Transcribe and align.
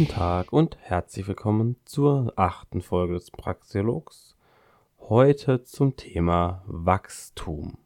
Guten 0.00 0.12
Tag 0.12 0.50
und 0.50 0.78
herzlich 0.80 1.28
willkommen 1.28 1.76
zur 1.84 2.32
achten 2.36 2.80
Folge 2.80 3.12
des 3.12 3.30
Praxiologs. 3.30 4.34
Heute 4.98 5.62
zum 5.64 5.94
Thema 5.94 6.64
Wachstum. 6.66 7.76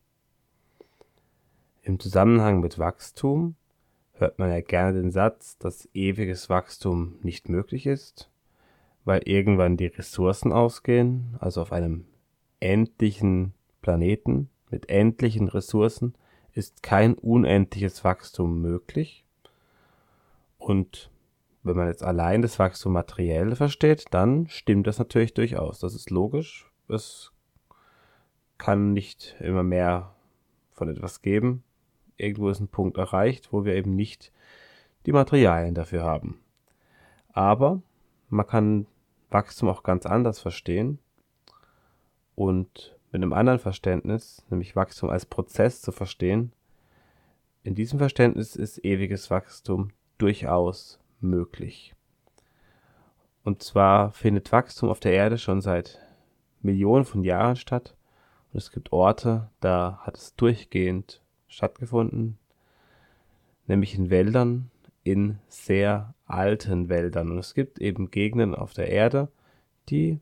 Im 1.83 1.99
Zusammenhang 1.99 2.61
mit 2.61 2.79
Wachstum 2.79 3.57
hört 4.13 4.39
man 4.39 4.49
ja 4.49 4.61
gerne 4.61 4.93
den 4.93 5.11
Satz, 5.11 5.59
dass 5.59 5.89
ewiges 5.93 6.49
Wachstum 6.49 7.17
nicht 7.23 7.49
möglich 7.49 7.85
ist, 7.85 8.31
weil 9.05 9.23
irgendwann 9.25 9.77
die 9.77 9.87
Ressourcen 9.87 10.53
ausgehen, 10.53 11.37
also 11.41 11.63
auf 11.63 11.73
einem 11.73 12.07
endlichen 12.61 13.55
Planeten 13.83 14.51
mit 14.71 14.89
endlichen 14.89 15.49
Ressourcen 15.49 16.15
ist 16.53 16.85
kein 16.85 17.15
unendliches 17.15 18.05
Wachstum 18.05 18.63
möglich. 18.63 19.25
Und 20.59 21.11
wenn 21.65 21.77
man 21.77 21.89
jetzt 21.89 22.05
allein 22.05 22.43
das 22.43 22.59
Wachstum 22.59 22.93
materiell 22.93 23.57
versteht, 23.57 24.05
dann 24.11 24.47
stimmt 24.49 24.87
das 24.87 24.99
natürlich 24.99 25.33
durchaus. 25.33 25.81
Das 25.81 25.95
ist 25.95 26.11
logisch. 26.11 26.71
Es 26.89 27.33
kann 28.59 28.93
nicht 28.93 29.35
immer 29.41 29.63
mehr 29.63 30.15
von 30.73 30.89
etwas 30.89 31.23
geben. 31.23 31.65
Irgendwo 32.17 32.51
ist 32.51 32.61
ein 32.61 32.69
Punkt 32.69 32.99
erreicht, 32.99 33.53
wo 33.53 33.65
wir 33.65 33.75
eben 33.75 33.97
nicht 33.97 34.31
die 35.07 35.13
Materialien 35.13 35.75
dafür 35.75 36.05
haben. 36.05 36.39
Aber 37.33 37.83
man 38.29 38.47
kann 38.47 38.87
Wachstum 39.31 39.69
auch 39.69 39.83
ganz 39.83 40.07
anders 40.07 40.41
verstehen. 40.41 40.99
Und 42.35 42.97
mit 43.11 43.23
einem 43.23 43.33
anderen 43.33 43.59
Verständnis, 43.59 44.45
nämlich 44.51 44.77
Wachstum 44.77 45.09
als 45.09 45.25
Prozess 45.25 45.81
zu 45.81 45.93
verstehen, 45.93 46.53
in 47.63 47.75
diesem 47.75 47.99
Verständnis 47.99 48.55
ist 48.55 48.85
ewiges 48.85 49.31
Wachstum 49.31 49.93
durchaus 50.19 50.99
möglich. 51.25 51.95
Und 53.43 53.63
zwar 53.63 54.13
findet 54.13 54.53
Wachstum 54.53 54.89
auf 54.89 55.01
der 55.01 55.13
Erde 55.13 55.39
schon 55.39 55.61
seit 55.61 56.01
Millionen 56.63 57.05
von 57.05 57.23
Jahren 57.25 57.57
statt. 57.57 57.95
Und 58.53 58.59
es 58.59 58.71
gibt 58.71 58.93
Orte, 58.93 59.51
da 59.61 59.99
hat 60.03 60.17
es 60.17 60.35
durchgehend 60.37 61.21
stattgefunden, 61.49 62.39
nämlich 63.67 63.95
in 63.97 64.11
Wäldern, 64.11 64.71
in 65.03 65.39
sehr 65.49 66.15
alten 66.27 66.89
Wäldern. 66.89 67.31
Und 67.31 67.39
es 67.39 67.55
gibt 67.55 67.79
eben 67.81 68.11
Gegenden 68.11 68.55
auf 68.55 68.73
der 68.73 68.89
Erde, 68.89 69.29
die 69.91 70.21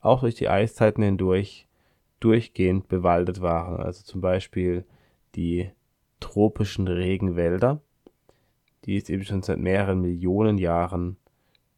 auch 0.00 0.20
durch 0.20 0.34
die 0.34 0.48
Eiszeiten 0.48 1.02
hindurch 1.02 1.66
durchgehend 2.20 2.88
bewaldet 2.88 3.40
waren. 3.40 3.80
Also 3.80 4.04
zum 4.04 4.20
Beispiel 4.20 4.84
die 5.34 5.70
tropischen 6.20 6.88
Regenwälder, 6.88 7.80
die 8.84 8.96
es 8.96 9.08
eben 9.08 9.24
schon 9.24 9.42
seit 9.42 9.58
mehreren 9.58 10.00
Millionen 10.00 10.58
Jahren 10.58 11.16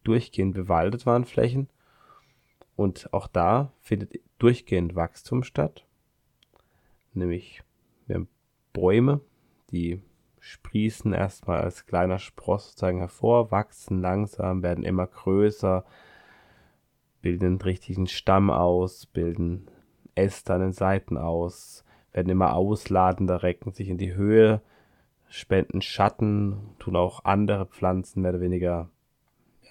durchgehend 0.03 0.53
bewaldet 0.53 1.05
waren, 1.05 1.25
Flächen. 1.25 1.69
Und 2.75 3.13
auch 3.13 3.27
da 3.27 3.71
findet 3.79 4.19
durchgehend 4.37 4.95
Wachstum 4.95 5.43
statt. 5.43 5.85
Nämlich 7.13 7.63
wir 8.07 8.15
haben 8.15 8.27
Bäume, 8.73 9.21
die 9.71 10.01
sprießen 10.39 11.13
erstmal 11.13 11.61
als 11.61 11.85
kleiner 11.87 12.19
Spross 12.19 12.67
sozusagen 12.67 12.99
hervor, 12.99 13.51
wachsen 13.51 14.01
langsam, 14.01 14.61
werden 14.61 14.83
immer 14.83 15.07
größer, 15.07 15.85
bilden 17.21 17.45
einen 17.45 17.61
richtigen 17.61 18.07
Stamm 18.07 18.51
aus, 18.51 19.07
bilden 19.07 19.67
Äste 20.13 20.53
an 20.53 20.61
den 20.61 20.71
Seiten 20.73 21.17
aus, 21.17 21.83
werden 22.11 22.29
immer 22.29 22.53
ausladender, 22.53 23.41
recken 23.41 23.71
sich 23.71 23.89
in 23.89 23.97
die 23.97 24.13
Höhe, 24.13 24.61
spenden 25.29 25.81
Schatten, 25.81 26.75
tun 26.79 26.95
auch 26.95 27.25
andere 27.25 27.65
Pflanzen 27.65 28.21
mehr 28.21 28.31
oder 28.31 28.41
weniger 28.41 28.89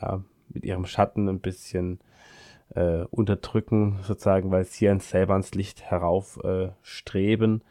ja, 0.01 0.23
mit 0.49 0.65
ihrem 0.65 0.87
Schatten 0.87 1.29
ein 1.29 1.41
bisschen 1.41 2.01
äh, 2.71 3.05
unterdrücken, 3.11 3.99
sozusagen, 4.03 4.51
weil 4.51 4.65
sie 4.65 4.89
an 4.89 5.01
selber 5.01 5.34
ans 5.34 5.55
Licht 5.55 5.83
herauf 5.83 6.43
äh. 6.83 7.62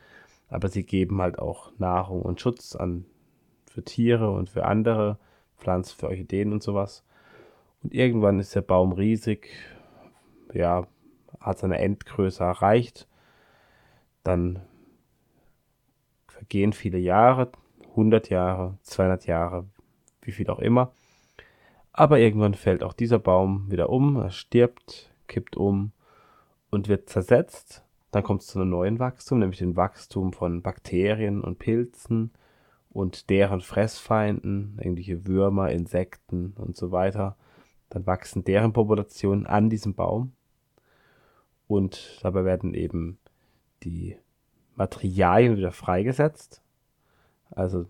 Aber 0.49 0.69
sie 0.69 0.83
geben 0.83 1.21
halt 1.21 1.39
auch 1.39 1.71
Nahrung 1.79 2.21
und 2.21 2.39
Schutz 2.39 2.75
an 2.75 3.05
für 3.65 3.83
Tiere 3.83 4.31
und 4.31 4.49
für 4.49 4.65
andere 4.65 5.17
Pflanzen, 5.57 5.97
für 5.97 6.07
Orchideen 6.07 6.53
und 6.53 6.61
sowas. 6.61 7.03
Und 7.81 7.93
irgendwann 7.93 8.39
ist 8.39 8.55
der 8.55 8.61
Baum 8.61 8.93
riesig, 8.93 9.49
ja, 10.53 10.87
hat 11.39 11.57
seine 11.59 11.79
Endgröße 11.79 12.43
erreicht. 12.43 13.07
Dann 14.23 14.61
vergehen 16.27 16.71
viele 16.71 16.99
Jahre, 16.99 17.51
100 17.93 18.29
Jahre, 18.29 18.77
200 18.83 19.25
Jahre, 19.25 19.65
wie 20.21 20.31
viel 20.31 20.49
auch 20.49 20.59
immer. 20.59 20.91
Aber 21.91 22.19
irgendwann 22.19 22.55
fällt 22.55 22.83
auch 22.83 22.93
dieser 22.93 23.19
Baum 23.19 23.71
wieder 23.71 23.89
um, 23.89 24.17
er 24.17 24.31
stirbt, 24.31 25.13
kippt 25.27 25.55
um 25.55 25.91
und 26.69 26.87
wird 26.87 27.09
zersetzt. 27.09 27.83
Dann 28.11 28.23
kommt 28.23 28.41
es 28.41 28.47
zu 28.47 28.59
einem 28.59 28.69
neuen 28.69 28.99
Wachstum, 28.99 29.39
nämlich 29.39 29.59
dem 29.59 29.75
Wachstum 29.75 30.33
von 30.33 30.61
Bakterien 30.61 31.41
und 31.41 31.59
Pilzen 31.59 32.31
und 32.89 33.29
deren 33.29 33.61
Fressfeinden, 33.61 34.77
irgendwelche 34.79 35.27
Würmer, 35.27 35.71
Insekten 35.71 36.53
und 36.57 36.75
so 36.75 36.91
weiter. 36.91 37.35
Dann 37.89 38.05
wachsen 38.05 38.43
deren 38.43 38.73
Populationen 38.73 39.45
an 39.45 39.69
diesem 39.69 39.93
Baum 39.93 40.33
und 41.67 42.19
dabei 42.23 42.45
werden 42.45 42.73
eben 42.73 43.19
die 43.83 44.17
Materialien 44.75 45.57
wieder 45.57 45.71
freigesetzt. 45.71 46.61
Also 47.55 47.85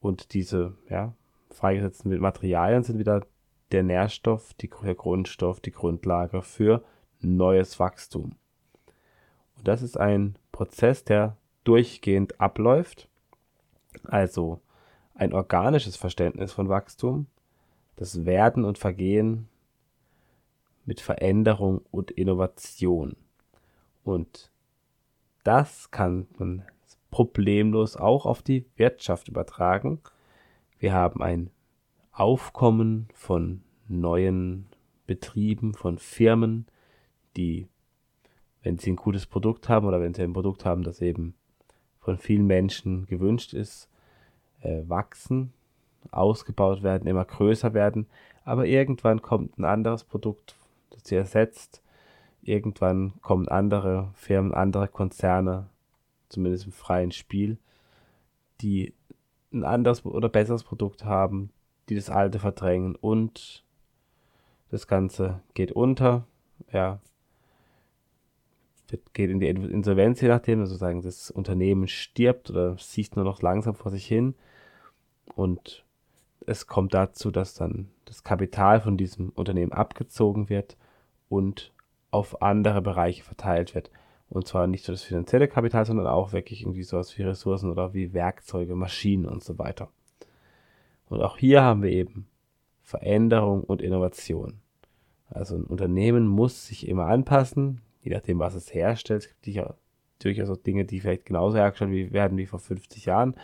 und 0.00 0.34
diese 0.34 0.74
ja, 0.88 1.14
freigesetzten 1.50 2.16
Materialien 2.20 2.82
sind 2.82 2.98
wieder 2.98 3.26
der 3.72 3.82
Nährstoff, 3.82 4.54
die, 4.54 4.70
der 4.82 4.94
Grundstoff, 4.94 5.60
die 5.60 5.72
Grundlage 5.72 6.42
für 6.42 6.84
neues 7.20 7.80
Wachstum. 7.80 8.36
Und 9.56 9.66
das 9.66 9.82
ist 9.82 9.98
ein 9.98 10.38
Prozess, 10.52 11.02
der 11.04 11.36
durchgehend 11.64 12.40
abläuft. 12.40 13.08
Also 14.04 14.60
ein 15.14 15.32
organisches 15.32 15.96
Verständnis 15.96 16.52
von 16.52 16.68
Wachstum, 16.68 17.26
das 17.96 18.24
Werden 18.24 18.64
und 18.64 18.78
Vergehen 18.78 19.48
mit 20.84 21.00
Veränderung 21.00 21.80
und 21.90 22.10
Innovation. 22.12 23.16
Und 24.04 24.52
das 25.42 25.90
kann 25.90 26.28
man 26.38 26.62
problemlos 27.10 27.96
auch 27.96 28.26
auf 28.26 28.42
die 28.42 28.66
Wirtschaft 28.76 29.28
übertragen. 29.28 30.00
Wir 30.78 30.92
haben 30.92 31.22
ein 31.22 31.50
Aufkommen 32.12 33.08
von 33.14 33.62
neuen 33.88 34.66
Betrieben, 35.06 35.74
von 35.74 35.98
Firmen, 35.98 36.66
die, 37.36 37.68
wenn 38.62 38.78
sie 38.78 38.92
ein 38.92 38.96
gutes 38.96 39.26
Produkt 39.26 39.68
haben 39.68 39.86
oder 39.86 40.00
wenn 40.00 40.14
sie 40.14 40.22
ein 40.22 40.32
Produkt 40.32 40.64
haben, 40.64 40.82
das 40.82 41.00
eben 41.00 41.34
von 42.00 42.18
vielen 42.18 42.46
Menschen 42.46 43.06
gewünscht 43.06 43.52
ist, 43.52 43.88
äh, 44.60 44.82
wachsen, 44.86 45.52
ausgebaut 46.10 46.82
werden, 46.82 47.08
immer 47.08 47.24
größer 47.24 47.74
werden. 47.74 48.06
Aber 48.44 48.66
irgendwann 48.66 49.22
kommt 49.22 49.58
ein 49.58 49.64
anderes 49.64 50.04
Produkt 50.04 50.56
sie 51.06 51.16
ersetzt. 51.16 51.82
Irgendwann 52.42 53.14
kommen 53.22 53.48
andere 53.48 54.10
Firmen, 54.14 54.54
andere 54.54 54.88
Konzerne, 54.88 55.68
zumindest 56.28 56.66
im 56.66 56.72
freien 56.72 57.12
Spiel, 57.12 57.58
die 58.60 58.94
ein 59.52 59.64
anderes 59.64 60.04
oder 60.04 60.28
besseres 60.28 60.64
Produkt 60.64 61.04
haben, 61.04 61.50
die 61.88 61.94
das 61.94 62.10
alte 62.10 62.38
verdrängen 62.38 62.94
und 62.96 63.64
das 64.70 64.86
Ganze 64.86 65.40
geht 65.54 65.72
unter, 65.72 66.26
ja, 66.72 67.00
geht 69.12 69.30
in 69.30 69.40
die 69.40 69.48
Insolvenz, 69.48 70.20
je 70.20 70.28
nachdem, 70.28 70.60
also 70.60 70.76
sagen, 70.76 71.02
das 71.02 71.30
Unternehmen 71.30 71.88
stirbt 71.88 72.50
oder 72.50 72.76
sieht 72.78 73.16
nur 73.16 73.24
noch 73.24 73.42
langsam 73.42 73.74
vor 73.74 73.90
sich 73.90 74.06
hin. 74.06 74.34
Und 75.34 75.84
es 76.46 76.66
kommt 76.66 76.94
dazu, 76.94 77.30
dass 77.30 77.54
dann 77.54 77.88
das 78.04 78.22
Kapital 78.22 78.80
von 78.80 78.96
diesem 78.96 79.30
Unternehmen 79.30 79.72
abgezogen 79.72 80.48
wird 80.48 80.76
und 81.28 81.72
auf 82.10 82.42
andere 82.42 82.80
Bereiche 82.80 83.24
verteilt 83.24 83.74
wird. 83.74 83.90
Und 84.28 84.48
zwar 84.48 84.66
nicht 84.66 84.86
nur 84.88 84.94
das 84.94 85.02
finanzielle 85.02 85.48
Kapital, 85.48 85.86
sondern 85.86 86.06
auch 86.06 86.32
wirklich 86.32 86.62
irgendwie 86.62 86.82
sowas 86.82 87.16
wie 87.16 87.22
Ressourcen 87.22 87.70
oder 87.70 87.94
wie 87.94 88.12
Werkzeuge, 88.12 88.74
Maschinen 88.74 89.26
und 89.26 89.44
so 89.44 89.58
weiter. 89.58 89.88
Und 91.08 91.22
auch 91.22 91.38
hier 91.38 91.62
haben 91.62 91.82
wir 91.82 91.90
eben 91.90 92.26
Veränderung 92.82 93.62
und 93.62 93.82
Innovation. 93.82 94.60
Also 95.28 95.56
ein 95.56 95.64
Unternehmen 95.64 96.26
muss 96.26 96.66
sich 96.66 96.88
immer 96.88 97.06
anpassen, 97.06 97.80
je 98.02 98.12
nachdem, 98.12 98.38
was 98.38 98.54
es 98.54 98.72
herstellt. 98.72 99.22
Es 99.22 99.28
gibt 99.28 99.66
durchaus 100.22 100.50
auch 100.50 100.56
Dinge, 100.56 100.84
die 100.84 101.00
vielleicht 101.00 101.26
genauso 101.26 101.56
hergestellt 101.56 102.12
werden 102.12 102.38
wie 102.38 102.46
vor 102.46 102.58
50 102.58 103.06
Jahren. 103.06 103.34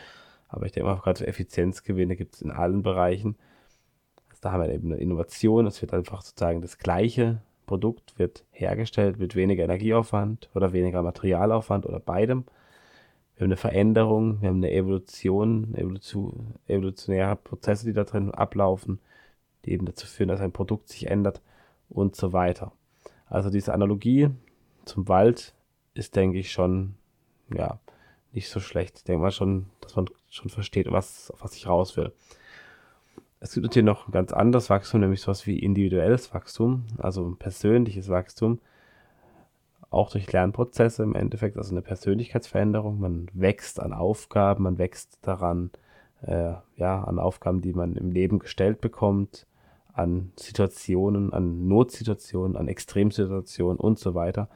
Aber 0.48 0.66
ich 0.66 0.72
denke 0.72 0.88
mal, 0.88 1.00
gerade 1.00 1.18
so 1.18 1.24
Effizienzgewinne 1.24 2.16
gibt 2.16 2.34
es 2.34 2.42
in 2.42 2.50
allen 2.50 2.82
Bereichen. 2.82 3.36
Also 4.28 4.40
da 4.42 4.52
haben 4.52 4.62
wir 4.62 4.72
eben 4.72 4.92
eine 4.92 5.00
Innovation. 5.00 5.66
Es 5.66 5.80
wird 5.80 5.94
einfach 5.94 6.22
sozusagen 6.22 6.60
das 6.60 6.78
Gleiche 6.78 7.42
Produkt 7.72 8.18
wird 8.18 8.44
hergestellt 8.50 9.18
mit 9.18 9.34
weniger 9.34 9.64
Energieaufwand 9.64 10.50
oder 10.54 10.74
weniger 10.74 11.00
Materialaufwand 11.00 11.86
oder 11.86 12.00
beidem. 12.00 12.44
wir 13.34 13.44
haben 13.44 13.48
eine 13.48 13.56
Veränderung, 13.56 14.42
wir 14.42 14.50
haben 14.50 14.58
eine 14.58 14.72
Evolution, 14.72 15.74
Evolution, 15.74 16.56
evolutionäre 16.66 17.34
Prozesse, 17.34 17.86
die 17.86 17.94
da 17.94 18.04
drin 18.04 18.30
ablaufen, 18.30 19.00
die 19.64 19.72
eben 19.72 19.86
dazu 19.86 20.06
führen, 20.06 20.28
dass 20.28 20.42
ein 20.42 20.52
Produkt 20.52 20.90
sich 20.90 21.06
ändert 21.06 21.40
und 21.88 22.14
so 22.14 22.34
weiter. 22.34 22.72
Also 23.24 23.48
diese 23.48 23.72
Analogie 23.72 24.28
zum 24.84 25.08
Wald 25.08 25.54
ist, 25.94 26.14
denke 26.14 26.38
ich, 26.40 26.52
schon, 26.52 26.96
ja, 27.54 27.78
nicht 28.32 28.50
so 28.50 28.60
schlecht. 28.60 28.98
Ich 28.98 29.04
denke 29.04 29.22
mal 29.22 29.30
schon, 29.30 29.70
dass 29.80 29.96
man 29.96 30.10
schon 30.28 30.50
versteht, 30.50 30.92
was, 30.92 31.30
auf 31.30 31.42
was 31.42 31.56
ich 31.56 31.66
raus 31.66 31.96
will. 31.96 32.12
Es 33.42 33.54
gibt 33.54 33.64
natürlich 33.64 33.86
noch 33.86 34.06
ein 34.06 34.12
ganz 34.12 34.32
anderes 34.32 34.70
Wachstum, 34.70 35.00
nämlich 35.00 35.20
sowas 35.20 35.46
wie 35.48 35.58
individuelles 35.58 36.32
Wachstum, 36.32 36.84
also 36.98 37.34
persönliches 37.38 38.08
Wachstum 38.08 38.60
auch 39.90 40.10
durch 40.10 40.32
Lernprozesse 40.32 41.02
im 41.02 41.14
Endeffekt, 41.14 41.56
also 41.56 41.72
eine 41.72 41.82
Persönlichkeitsveränderung. 41.82 43.00
Man 43.00 43.28
wächst 43.34 43.80
an 43.80 43.92
Aufgaben, 43.92 44.62
man 44.62 44.78
wächst 44.78 45.18
daran, 45.22 45.70
äh, 46.22 46.54
ja, 46.76 47.04
an 47.04 47.18
Aufgaben, 47.18 47.60
die 47.60 47.74
man 47.74 47.96
im 47.96 48.10
Leben 48.12 48.38
gestellt 48.38 48.80
bekommt, 48.80 49.46
an 49.92 50.32
Situationen, 50.36 51.32
an 51.32 51.66
Notsituationen, 51.68 52.56
an 52.56 52.68
Extremsituationen 52.68 53.78
und 53.78 53.98
so 53.98 54.14
weiter. 54.14 54.48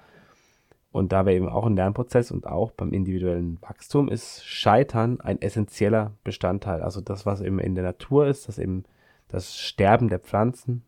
Und 0.96 1.12
da 1.12 1.26
wir 1.26 1.34
eben 1.34 1.50
auch 1.50 1.66
ein 1.66 1.76
Lernprozess 1.76 2.30
und 2.30 2.46
auch 2.46 2.70
beim 2.70 2.94
individuellen 2.94 3.58
Wachstum 3.60 4.08
ist 4.08 4.46
Scheitern 4.46 5.20
ein 5.20 5.42
essentieller 5.42 6.12
Bestandteil. 6.24 6.80
Also 6.80 7.02
das, 7.02 7.26
was 7.26 7.42
eben 7.42 7.58
in 7.58 7.74
der 7.74 7.84
Natur 7.84 8.26
ist, 8.26 8.48
das 8.48 8.58
eben 8.58 8.84
das 9.28 9.58
Sterben 9.58 10.08
der 10.08 10.20
Pflanzen, 10.20 10.82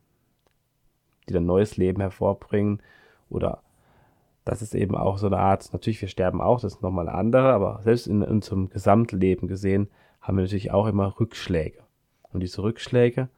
die 1.28 1.34
dann 1.34 1.44
neues 1.44 1.76
Leben 1.76 2.00
hervorbringen 2.00 2.80
oder 3.28 3.62
das 4.46 4.62
ist 4.62 4.74
eben 4.74 4.96
auch 4.96 5.18
so 5.18 5.26
eine 5.26 5.36
Art, 5.36 5.70
natürlich, 5.74 6.00
wir 6.00 6.08
sterben 6.08 6.40
auch, 6.40 6.58
das 6.58 6.76
ist 6.76 6.82
nochmal 6.82 7.06
eine 7.06 7.18
andere, 7.18 7.52
aber 7.52 7.82
selbst 7.82 8.06
in 8.06 8.22
unserem 8.22 8.70
Gesamtleben 8.70 9.46
gesehen, 9.46 9.90
haben 10.22 10.38
wir 10.38 10.42
natürlich 10.44 10.70
auch 10.70 10.86
immer 10.86 11.20
Rückschläge. 11.20 11.80
Und 12.32 12.40
diese 12.40 12.62
Rückschläge 12.62 13.28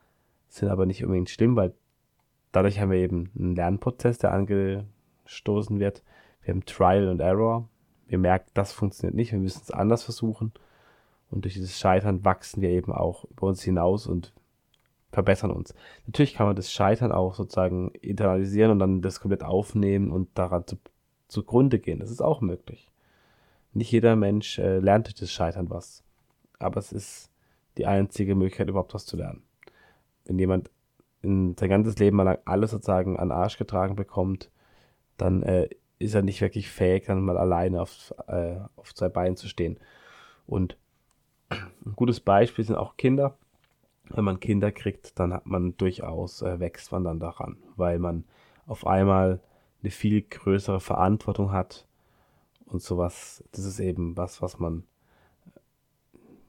sind 0.46 0.68
aber 0.68 0.86
nicht 0.86 1.02
unbedingt 1.02 1.30
schlimm, 1.30 1.56
weil 1.56 1.74
dadurch 2.52 2.78
haben 2.78 2.92
wir 2.92 2.98
eben 2.98 3.32
einen 3.36 3.56
Lernprozess, 3.56 4.18
der 4.18 4.32
angestoßen 4.32 5.80
wird. 5.80 6.04
Wir 6.42 6.54
haben 6.54 6.64
Trial 6.64 7.08
and 7.08 7.20
Error. 7.20 7.68
Wir 8.06 8.18
merken, 8.18 8.50
das 8.54 8.72
funktioniert 8.72 9.14
nicht, 9.14 9.32
wir 9.32 9.38
müssen 9.38 9.62
es 9.62 9.70
anders 9.70 10.02
versuchen. 10.02 10.52
Und 11.30 11.44
durch 11.44 11.54
dieses 11.54 11.78
Scheitern 11.78 12.24
wachsen 12.24 12.60
wir 12.60 12.70
eben 12.70 12.92
auch 12.92 13.24
über 13.24 13.46
uns 13.46 13.62
hinaus 13.62 14.06
und 14.06 14.32
verbessern 15.12 15.50
uns. 15.50 15.74
Natürlich 16.06 16.34
kann 16.34 16.46
man 16.46 16.56
das 16.56 16.72
Scheitern 16.72 17.12
auch 17.12 17.34
sozusagen 17.34 17.90
internalisieren 18.00 18.72
und 18.72 18.78
dann 18.80 19.02
das 19.02 19.20
komplett 19.20 19.44
aufnehmen 19.44 20.10
und 20.10 20.28
daran 20.36 20.66
zu 20.66 20.76
zugrunde 21.28 21.78
gehen. 21.78 22.00
Das 22.00 22.10
ist 22.10 22.20
auch 22.20 22.40
möglich. 22.40 22.90
Nicht 23.72 23.92
jeder 23.92 24.16
Mensch 24.16 24.58
äh, 24.58 24.78
lernt 24.78 25.06
durch 25.06 25.14
das 25.14 25.30
Scheitern 25.30 25.70
was. 25.70 26.02
Aber 26.58 26.78
es 26.78 26.92
ist 26.92 27.30
die 27.78 27.86
einzige 27.86 28.34
Möglichkeit, 28.34 28.68
überhaupt 28.68 28.94
was 28.94 29.06
zu 29.06 29.16
lernen. 29.16 29.42
Wenn 30.24 30.38
jemand 30.38 30.70
in 31.22 31.56
sein 31.56 31.68
ganzes 31.68 31.98
Leben 31.98 32.16
lang 32.16 32.38
alles 32.44 32.72
sozusagen 32.72 33.18
an 33.18 33.30
Arsch 33.30 33.58
getragen 33.58 33.94
bekommt, 33.94 34.50
dann 35.16 35.42
äh, 35.42 35.68
ist 36.00 36.14
er 36.14 36.22
nicht 36.22 36.40
wirklich 36.40 36.68
fähig, 36.68 37.04
dann 37.04 37.22
mal 37.22 37.38
alleine 37.38 37.80
auf, 37.80 38.12
äh, 38.26 38.56
auf 38.74 38.94
zwei 38.94 39.08
Beinen 39.08 39.36
zu 39.36 39.48
stehen. 39.48 39.78
Und 40.46 40.76
ein 41.50 41.94
gutes 41.94 42.20
Beispiel 42.20 42.64
sind 42.64 42.76
auch 42.76 42.96
Kinder. 42.96 43.36
Wenn 44.08 44.24
man 44.24 44.40
Kinder 44.40 44.72
kriegt, 44.72 45.20
dann 45.20 45.32
hat 45.32 45.46
man 45.46 45.76
durchaus, 45.76 46.42
äh, 46.42 46.58
wächst 46.58 46.90
man 46.90 47.04
dann 47.04 47.20
daran, 47.20 47.58
weil 47.76 47.98
man 47.98 48.24
auf 48.66 48.86
einmal 48.86 49.40
eine 49.82 49.90
viel 49.90 50.22
größere 50.22 50.80
Verantwortung 50.80 51.52
hat 51.52 51.86
und 52.64 52.82
sowas. 52.82 53.44
Das 53.52 53.64
ist 53.64 53.78
eben 53.78 54.16
was, 54.16 54.40
was 54.40 54.58
man 54.58 54.84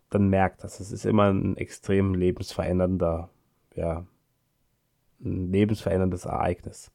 dann 0.09 0.30
merkt, 0.30 0.63
dass 0.63 0.80
es 0.80 0.92
ist 0.92 1.06
immer 1.06 1.31
ein 1.31 1.57
extrem 1.57 2.13
lebensverändernder, 2.13 3.30
ja, 3.75 4.06
ein 5.24 5.51
lebensveränderndes 5.51 6.25
Ereignis. 6.25 6.92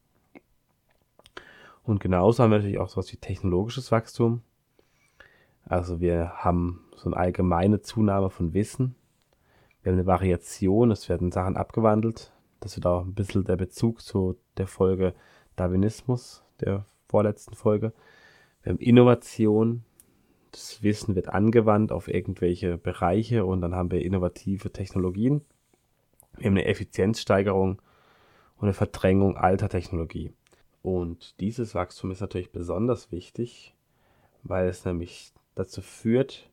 Und 1.87 2.00
genauso 2.00 2.43
haben 2.43 2.50
wir 2.50 2.59
natürlich 2.59 2.79
auch 2.79 2.88
sowas 2.88 3.12
wie 3.12 3.17
technologisches 3.17 3.93
Wachstum. 3.93 4.43
Also 5.65 6.00
wir 6.00 6.33
haben 6.35 6.85
so 6.97 7.09
eine 7.09 7.17
allgemeine 7.17 7.81
Zunahme 7.81 8.29
von 8.29 8.55
Wissen. 8.55 8.97
Wir 9.83 9.93
haben 9.93 9.99
eine 9.99 10.06
Variation, 10.06 10.91
es 10.91 11.09
werden 11.09 11.31
Sachen 11.31 11.56
abgewandelt. 11.56 12.33
Das 12.59 12.77
wird 12.77 12.87
auch 12.87 13.05
ein 13.05 13.15
bisschen 13.15 13.44
der 13.44 13.56
Bezug 13.56 14.03
zu 14.03 14.37
der 14.56 14.67
Folge 14.67 15.15
Darwinismus 15.55 16.43
der 16.61 16.87
vorletzten 17.09 17.55
Folge. 17.55 17.93
Wir 18.62 18.73
haben 18.73 18.81
Innovation. 18.81 19.85
Das 20.50 20.82
Wissen 20.82 21.15
wird 21.15 21.29
angewandt 21.29 21.93
auf 21.93 22.09
irgendwelche 22.09 22.79
Bereiche 22.79 23.44
und 23.44 23.61
dann 23.61 23.75
haben 23.75 23.91
wir 23.91 24.03
innovative 24.03 24.73
Technologien. 24.73 25.43
Wir 26.37 26.47
haben 26.47 26.55
eine 26.55 26.65
Effizienzsteigerung 26.65 27.81
und 28.56 28.62
eine 28.62 28.73
Verdrängung 28.73 29.37
alter 29.37 29.69
Technologie. 29.69 30.32
Und 30.87 31.41
dieses 31.41 31.75
Wachstum 31.75 32.12
ist 32.12 32.21
natürlich 32.21 32.53
besonders 32.53 33.11
wichtig, 33.11 33.75
weil 34.44 34.69
es 34.69 34.85
nämlich 34.85 35.33
dazu 35.56 35.83
führt, 35.83 36.49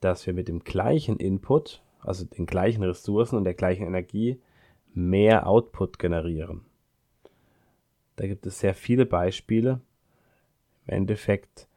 dass 0.00 0.26
wir 0.26 0.32
mit 0.32 0.48
dem 0.48 0.60
gleichen 0.60 1.18
Input, 1.18 1.82
also 2.00 2.24
den 2.24 2.46
gleichen 2.46 2.82
Ressourcen 2.82 3.36
und 3.36 3.44
der 3.44 3.52
gleichen 3.52 3.86
Energie, 3.86 4.40
mehr 4.94 5.46
Output 5.46 5.98
generieren. 5.98 6.62
Da 8.16 8.26
gibt 8.26 8.46
es 8.46 8.60
sehr 8.60 8.72
viele 8.72 9.04
Beispiele. 9.04 9.82
Im 10.86 10.94
Endeffekt, 10.94 11.68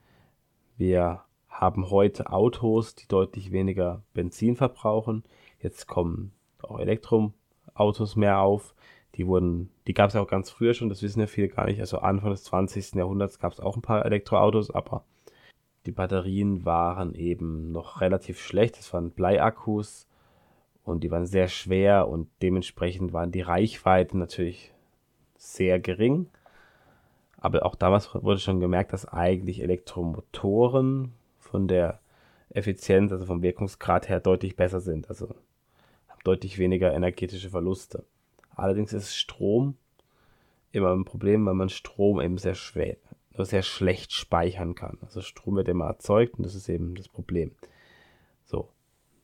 wir 0.78 1.26
haben 1.50 1.90
heute 1.90 2.32
Autos, 2.32 2.96
die 2.96 3.10
deutlich 3.10 3.52
weniger 3.52 4.04
Benzin 4.14 4.56
verbrauchen. 4.56 5.26
Jetzt 5.60 5.88
kommen 5.88 6.32
auch 6.62 6.80
Elektroautos 6.80 8.16
mehr 8.16 8.40
auf. 8.40 8.74
Die 9.16 9.28
wurden, 9.28 9.70
die 9.88 9.94
gab 9.94 10.08
es 10.08 10.16
ja 10.16 10.22
auch 10.22 10.28
ganz 10.28 10.50
früher 10.50 10.74
schon, 10.74 10.90
das 10.90 11.04
wissen 11.04 11.20
ja 11.20 11.28
viele 11.28 11.50
gar 11.50 11.66
nicht. 11.66 11.80
Also 11.80 12.00
Anfang 12.00 12.32
des 12.32 12.44
20. 12.46 12.96
Jahrhunderts 12.96 13.40
gab 13.40 13.54
es 13.54 13.60
auch 13.60 13.76
ein 13.76 13.82
paar 13.82 14.06
Elektroautos, 14.06 14.72
aber 14.72 15.04
die 15.86 15.92
Batterien 15.92 16.66
waren 16.66 17.14
eben 17.14 17.72
noch 17.72 18.02
relativ 18.02 18.40
schlecht. 18.40 18.78
Das 18.78 18.92
waren 18.94 19.12
Bleiakkus 19.12 20.08
und 20.84 21.04
die 21.04 21.12
waren 21.12 21.26
sehr 21.26 21.48
schwer 21.48 22.08
und 22.08 22.28
dementsprechend 22.42 23.14
waren 23.14 23.32
die 23.32 23.42
Reichweiten 23.42 24.18
natürlich 24.18 24.74
sehr 25.38 25.80
gering. 25.80 26.28
Aber 27.38 27.66
auch 27.66 27.76
damals 27.76 28.16
wurde 28.16 28.40
schon 28.40 28.62
gemerkt, 28.62 28.94
dass 28.94 29.06
eigentlich 29.06 29.62
Elektromotoren 29.62 31.14
von 31.40 31.68
der 31.68 32.00
Effizienz, 32.50 33.12
also 33.12 33.26
vom 33.26 33.42
Wirkungsgrad 33.42 34.08
her 34.08 34.22
deutlich 34.22 34.56
besser 34.56 34.80
sind. 34.80 35.10
Also 35.10 35.28
haben 36.08 36.22
deutlich 36.24 36.58
weniger 36.58 36.94
energetische 36.94 37.50
Verluste. 37.50 38.06
Allerdings 38.56 38.94
ist 38.94 39.16
Strom 39.16 39.76
immer 40.72 40.94
ein 40.94 41.06
Problem, 41.06 41.46
weil 41.46 41.54
man 41.54 41.70
Strom 41.70 42.20
eben 42.20 42.38
sehr 42.38 42.56
schwer, 42.56 42.98
sehr 43.38 43.64
schlecht 43.64 44.12
speichern 44.12 44.76
kann. 44.76 44.98
Also 45.02 45.22
Strom 45.22 45.56
wird 45.56 45.70
immer 45.70 45.86
erzeugt 45.86 46.38
und 46.38 46.46
das 46.46 46.56
ist 46.56 46.70
eben 46.70 46.96
das 46.96 47.08
Problem. 47.08 47.52
So, 48.46 48.70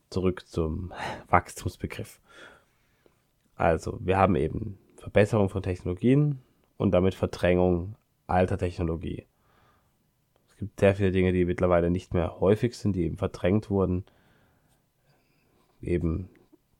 zurück 0.09 0.47
zum 0.47 0.93
Wachstumsbegriff. 1.29 2.19
Also, 3.55 3.99
wir 4.01 4.17
haben 4.17 4.35
eben 4.35 4.77
Verbesserung 4.95 5.49
von 5.49 5.61
Technologien 5.61 6.39
und 6.77 6.91
damit 6.91 7.13
Verdrängung 7.13 7.95
alter 8.25 8.57
Technologie. 8.57 9.25
Es 10.47 10.55
gibt 10.57 10.79
sehr 10.79 10.95
viele 10.95 11.11
Dinge, 11.11 11.33
die 11.33 11.45
mittlerweile 11.45 11.89
nicht 11.89 12.13
mehr 12.13 12.39
häufig 12.39 12.77
sind, 12.77 12.95
die 12.95 13.03
eben 13.03 13.17
verdrängt 13.17 13.69
wurden. 13.69 14.05
Eben 15.81 16.29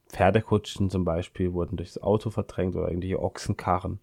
Pferdekutschen 0.10 0.90
zum 0.90 1.06
Beispiel 1.06 1.54
wurden 1.54 1.78
durchs 1.78 1.98
Auto 1.98 2.30
verdrängt 2.30 2.76
oder 2.76 2.88
irgendwelche 2.88 3.22
Ochsenkarren. 3.22 4.00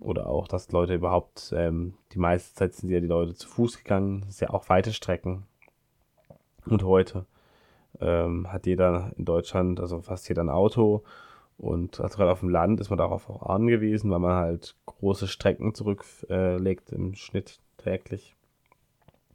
Oder 0.00 0.26
auch, 0.26 0.48
dass 0.48 0.72
Leute 0.72 0.94
überhaupt, 0.94 1.52
ähm, 1.56 1.94
die 2.12 2.18
meiste 2.18 2.54
Zeit 2.54 2.74
sind 2.74 2.90
ja 2.90 3.00
die 3.00 3.06
Leute 3.06 3.34
zu 3.34 3.48
Fuß 3.48 3.78
gegangen, 3.78 4.22
das 4.22 4.30
ist 4.30 4.40
ja 4.40 4.50
auch 4.50 4.68
weite 4.68 4.92
Strecken. 4.92 5.44
Und 6.66 6.82
heute 6.82 7.26
ähm, 8.00 8.52
hat 8.52 8.66
jeder 8.66 9.12
in 9.16 9.24
Deutschland, 9.24 9.80
also 9.80 10.00
fast 10.00 10.28
jeder 10.28 10.42
ein 10.42 10.50
Auto 10.50 11.02
und 11.58 12.00
also 12.00 12.16
gerade 12.16 12.32
auf 12.32 12.40
dem 12.40 12.48
Land 12.48 12.80
ist 12.80 12.90
man 12.90 12.98
darauf 12.98 13.30
auch 13.30 13.42
angewiesen, 13.42 14.10
weil 14.10 14.18
man 14.18 14.34
halt 14.34 14.74
große 14.86 15.28
Strecken 15.28 15.74
zurücklegt 15.74 16.92
äh, 16.92 16.94
im 16.94 17.14
Schnitt 17.14 17.60
täglich. 17.76 18.34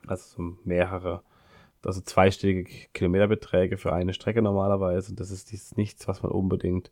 Also 0.07 0.35
so 0.35 0.57
mehrere, 0.65 1.21
also 1.85 2.01
zweistellige 2.01 2.65
Kilometerbeträge 2.93 3.77
für 3.77 3.93
eine 3.93 4.13
Strecke 4.13 4.41
normalerweise. 4.41 5.15
Das 5.15 5.31
ist 5.31 5.51
dies 5.51 5.75
nichts, 5.77 6.07
was 6.07 6.23
man 6.23 6.31
unbedingt 6.31 6.91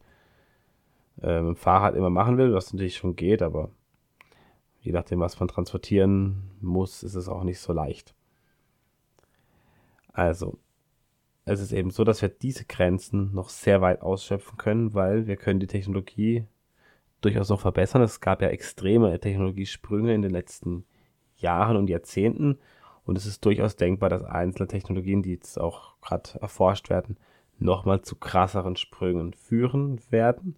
äh, 1.21 1.41
mit 1.41 1.55
dem 1.55 1.55
Fahrrad 1.55 1.95
immer 1.95 2.09
machen 2.09 2.37
will, 2.37 2.53
was 2.53 2.73
natürlich 2.73 2.97
schon 2.97 3.15
geht, 3.15 3.41
aber 3.41 3.69
je 4.81 4.91
nachdem, 4.91 5.19
was 5.19 5.39
man 5.39 5.49
transportieren 5.49 6.51
muss, 6.61 7.03
ist 7.03 7.15
es 7.15 7.27
auch 7.27 7.43
nicht 7.43 7.59
so 7.59 7.73
leicht. 7.73 8.13
Also, 10.13 10.57
es 11.45 11.59
ist 11.59 11.71
eben 11.71 11.91
so, 11.91 12.03
dass 12.03 12.21
wir 12.21 12.29
diese 12.29 12.65
Grenzen 12.65 13.33
noch 13.33 13.49
sehr 13.49 13.81
weit 13.81 14.01
ausschöpfen 14.01 14.57
können, 14.57 14.93
weil 14.93 15.27
wir 15.27 15.35
können 15.35 15.59
die 15.59 15.67
Technologie 15.67 16.45
durchaus 17.21 17.49
noch 17.49 17.59
verbessern. 17.59 18.01
Es 18.01 18.21
gab 18.21 18.41
ja 18.41 18.49
extreme 18.49 19.19
Technologiesprünge 19.19 20.13
in 20.13 20.21
den 20.21 20.31
letzten 20.31 20.85
Jahren 21.37 21.77
und 21.77 21.89
Jahrzehnten 21.89 22.59
Und 23.05 23.17
es 23.17 23.25
ist 23.25 23.45
durchaus 23.45 23.75
denkbar, 23.75 24.09
dass 24.09 24.23
einzelne 24.23 24.67
Technologien, 24.67 25.21
die 25.21 25.33
jetzt 25.33 25.59
auch 25.59 25.93
gerade 26.01 26.39
erforscht 26.41 26.89
werden, 26.89 27.17
nochmal 27.59 28.01
zu 28.01 28.15
krasseren 28.15 28.75
Sprüngen 28.75 29.33
führen 29.33 30.01
werden. 30.09 30.57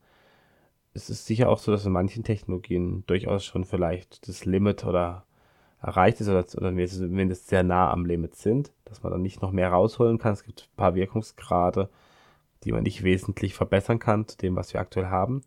Es 0.94 1.10
ist 1.10 1.26
sicher 1.26 1.50
auch 1.50 1.60
so, 1.60 1.72
dass 1.72 1.86
in 1.86 1.92
manchen 1.92 2.24
Technologien 2.24 3.04
durchaus 3.06 3.46
schon 3.46 3.66
vielleicht 3.66 4.28
das 4.28 4.46
Limit 4.46 4.86
oder 4.86 5.26
erreicht 5.82 6.22
ist 6.22 6.30
oder, 6.30 6.46
oder 6.56 6.88
zumindest 6.88 7.50
sehr 7.50 7.64
nah 7.64 7.92
am 7.92 8.06
Limit 8.06 8.36
sind, 8.36 8.72
dass 8.86 9.04
man 9.04 9.12
dann 9.12 9.22
nicht 9.22 9.42
noch 9.42 9.52
mehr 9.52 9.70
rausholen 9.70 10.18
kann. 10.18 10.34
Es 10.34 10.44
gibt 10.44 10.70
ein 10.72 10.78
paar 10.78 10.96
Wirkungsgrade, 10.96 11.90
die 12.64 12.72
man 12.72 12.84
nicht 12.84 13.04
wesentlich 13.04 13.54
verbessern 13.54 14.00
kann 14.00 14.28
zu 14.28 14.38
dem, 14.38 14.56
was 14.56 14.74
wir 14.74 14.80
aktuell 14.80 15.08
haben. 15.08 15.44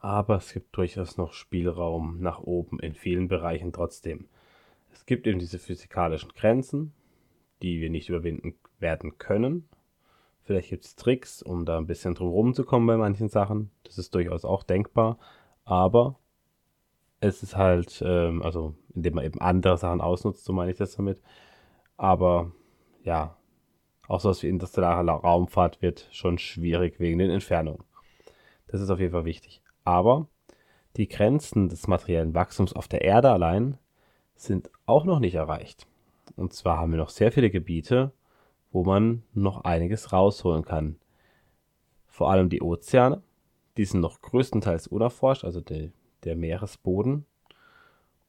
Aber 0.00 0.36
es 0.38 0.52
gibt 0.52 0.76
durchaus 0.76 1.16
noch 1.16 1.32
Spielraum 1.32 2.18
nach 2.20 2.40
oben 2.40 2.80
in 2.80 2.94
vielen 2.94 3.28
Bereichen 3.28 3.72
trotzdem. 3.72 4.26
Es 4.92 5.06
gibt 5.06 5.26
eben 5.26 5.38
diese 5.38 5.58
physikalischen 5.58 6.32
Grenzen, 6.32 6.92
die 7.62 7.80
wir 7.80 7.90
nicht 7.90 8.08
überwinden 8.08 8.54
werden 8.78 9.18
können. 9.18 9.68
Vielleicht 10.42 10.70
gibt 10.70 10.84
es 10.84 10.96
Tricks, 10.96 11.42
um 11.42 11.64
da 11.64 11.78
ein 11.78 11.86
bisschen 11.86 12.14
drum 12.14 12.28
rumzukommen 12.28 12.86
bei 12.86 12.96
manchen 12.96 13.28
Sachen. 13.28 13.70
Das 13.84 13.98
ist 13.98 14.14
durchaus 14.14 14.44
auch 14.44 14.64
denkbar. 14.64 15.18
Aber 15.64 16.18
es 17.20 17.42
ist 17.42 17.56
halt, 17.56 18.02
ähm, 18.04 18.42
also 18.42 18.74
indem 18.94 19.14
man 19.14 19.24
eben 19.24 19.40
andere 19.40 19.78
Sachen 19.78 20.00
ausnutzt, 20.00 20.44
so 20.44 20.52
meine 20.52 20.72
ich 20.72 20.78
das 20.78 20.96
damit. 20.96 21.22
Aber 21.96 22.50
ja, 23.04 23.36
auch 24.08 24.20
sowas 24.20 24.42
wie 24.42 24.48
interstellare 24.48 25.08
Raumfahrt 25.08 25.80
wird 25.80 26.08
schon 26.10 26.38
schwierig 26.38 26.98
wegen 26.98 27.18
den 27.18 27.30
Entfernungen. 27.30 27.84
Das 28.66 28.80
ist 28.80 28.90
auf 28.90 28.98
jeden 28.98 29.12
Fall 29.12 29.24
wichtig. 29.24 29.62
Aber 29.84 30.26
die 30.96 31.08
Grenzen 31.08 31.68
des 31.68 31.86
materiellen 31.86 32.34
Wachstums 32.34 32.72
auf 32.72 32.88
der 32.88 33.02
Erde 33.02 33.30
allein 33.30 33.78
sind 34.42 34.70
auch 34.86 35.04
noch 35.04 35.18
nicht 35.18 35.34
erreicht. 35.34 35.86
Und 36.36 36.52
zwar 36.52 36.78
haben 36.78 36.92
wir 36.92 36.98
noch 36.98 37.10
sehr 37.10 37.32
viele 37.32 37.50
Gebiete, 37.50 38.12
wo 38.70 38.84
man 38.84 39.22
noch 39.34 39.64
einiges 39.64 40.12
rausholen 40.12 40.64
kann. 40.64 40.96
Vor 42.06 42.30
allem 42.30 42.48
die 42.48 42.62
Ozeane, 42.62 43.22
die 43.76 43.84
sind 43.84 44.00
noch 44.00 44.20
größtenteils 44.20 44.86
unerforscht, 44.86 45.44
also 45.44 45.60
die, 45.60 45.92
der 46.24 46.36
Meeresboden. 46.36 47.26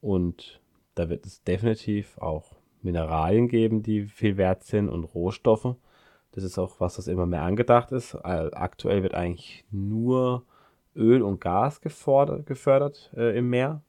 Und 0.01 0.62
da 0.96 1.10
wird 1.10 1.25
es 1.25 1.43
definitiv 1.43 2.17
auch 2.17 2.55
Mineralien 2.82 3.48
geben, 3.48 3.84
die 3.84 4.05
viel 4.05 4.38
wert 4.38 4.63
sind 4.63 4.89
und 4.89 5.05
Rohstoffe. 5.05 5.75
Das 6.32 6.43
ist 6.43 6.58
auch 6.58 6.79
was, 6.79 6.96
das 6.96 7.08
immer 7.08 7.25
mehr 7.25 7.43
angedacht 7.43 7.91
ist. 7.91 8.15
Aktuell 8.15 9.03
wird 9.03 9.13
eigentlich 9.13 9.65
nur 9.72 10.43
Öl 10.96 11.22
und 11.22 11.39
Gas 11.39 11.82
gefordert, 11.82 12.46
gefördert 12.46 13.12
äh, 13.15 13.38
im 13.38 13.50
Meer. 13.50 13.82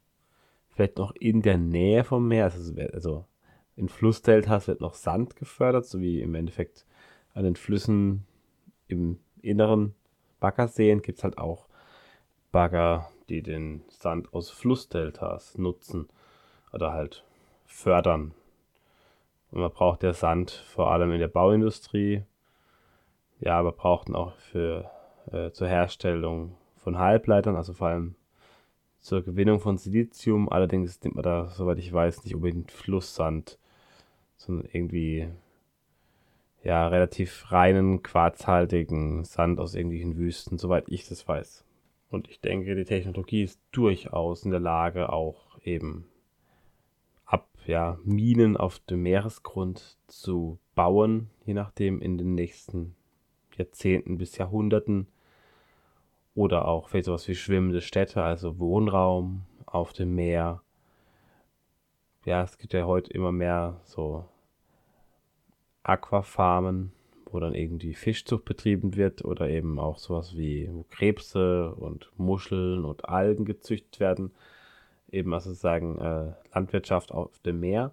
Vielleicht 0.75 0.99
noch 0.99 1.13
in 1.13 1.43
der 1.43 1.59
Nähe 1.59 2.05
vom 2.05 2.27
Meer. 2.29 2.45
Also, 2.45 2.75
also 2.93 3.25
in 3.77 3.89
Flussdeltas 3.89 4.69
wird 4.69 4.81
noch 4.81 4.95
Sand 4.95 5.37
gefördert, 5.37 5.87
so 5.87 6.01
wie 6.01 6.21
im 6.21 6.35
Endeffekt 6.35 6.87
an 7.33 7.45
den 7.45 7.57
Flüssen 7.57 8.27
im 8.89 9.19
inneren 9.41 9.95
Baggerseen 10.41 11.03
gibt 11.03 11.19
es 11.19 11.25
halt 11.25 11.39
auch 11.39 11.69
Bagger, 12.53 13.09
die 13.29 13.43
den 13.43 13.83
Sand 13.89 14.33
aus 14.33 14.51
Flussdeltas 14.51 15.59
nutzen 15.59 16.09
oder 16.73 16.93
halt 16.93 17.25
fördern. 17.65 18.35
Und 19.51 19.61
man 19.61 19.71
braucht 19.71 20.03
ja 20.03 20.13
Sand 20.13 20.51
vor 20.51 20.91
allem 20.91 21.13
in 21.13 21.21
der 21.21 21.29
Bauindustrie. 21.29 22.25
Ja, 23.41 23.59
aber 23.59 23.73
braucht 23.73 24.09
ihn 24.09 24.15
auch 24.15 24.35
für, 24.37 24.91
äh, 25.33 25.51
zur 25.51 25.69
Herstellung 25.69 26.57
von 26.77 26.99
Halbleitern, 26.99 27.57
also 27.57 27.73
vor 27.73 27.89
allem 27.89 28.17
zur 29.05 29.23
Gewinnung 29.23 29.61
von 29.61 29.77
Silizium. 29.77 30.49
Allerdings 30.49 31.03
nimmt 31.03 31.17
man 31.17 31.25
da, 31.25 31.51
soweit 31.51 31.79
ich 31.79 31.93
weiß, 31.93 32.25
nicht 32.25 32.35
unbedingt 32.35 32.73
Flusssand, 32.73 33.59
sondern 34.37 34.67
irgendwie 34.73 35.29
ja 36.63 36.89
relativ 36.89 37.53
reinen, 37.53 38.03
quarzhaltigen 38.03 39.25
Sand 39.25 39.61
aus 39.61 39.75
irgendwelchen 39.75 40.17
Wüsten, 40.17 40.57
soweit 40.57 40.89
ich 40.89 41.07
das 41.07 41.29
weiß. 41.29 41.65
Und 42.09 42.31
ich 42.31 42.41
denke, 42.41 42.75
die 42.75 42.87
Technologie 42.87 43.43
ist 43.43 43.61
durchaus 43.73 44.47
in 44.47 44.53
der 44.53 44.61
Lage, 44.61 45.13
auch 45.13 45.59
eben 45.63 46.07
ab 47.27 47.51
ja, 47.67 47.99
Minen 48.05 48.57
auf 48.57 48.79
dem 48.79 49.03
Meeresgrund 49.03 49.99
zu 50.07 50.59
bauen, 50.75 51.29
je 51.45 51.53
nachdem 51.53 52.01
in 52.01 52.17
den 52.17 52.35
nächsten 52.35 52.97
Jahrzehnten 53.55 54.17
bis 54.17 54.39
Jahrhunderten. 54.39 55.09
Oder 56.35 56.67
auch 56.67 56.89
vielleicht 56.89 57.07
sowas 57.07 57.29
wie 57.29 57.35
schwimmende 57.35 57.81
Städte, 57.81 58.23
also 58.23 58.59
Wohnraum 58.59 59.47
auf 59.67 59.93
dem 59.93 60.15
Meer. 60.15 60.63
Ja, 62.25 62.43
es 62.43 62.59
gibt 62.59 62.73
ja 62.73 62.87
heute 62.87 63.13
immer 63.13 63.33
mehr 63.33 63.81
so 63.85 64.25
Aquafarmen, 65.85 66.93
wo 67.31 67.39
dann 67.39 67.55
irgendwie 67.55 67.95
Fischzucht 67.95 68.45
betrieben 68.45 68.97
wird 68.97 69.25
oder 69.25 69.49
eben 69.49 69.79
auch 69.79 69.99
sowas 69.99 70.37
wie 70.37 70.71
Krebse 70.91 71.75
und 71.75 72.11
Muscheln 72.17 72.85
und 72.85 73.09
Algen 73.09 73.45
gezüchtet 73.45 74.01
werden. 74.01 74.33
Eben 75.11 75.35
also 75.35 75.53
sagen 75.53 75.99
äh, 75.99 76.33
Landwirtschaft 76.55 77.13
auf 77.13 77.39
dem 77.41 77.61
Meer. 77.61 77.93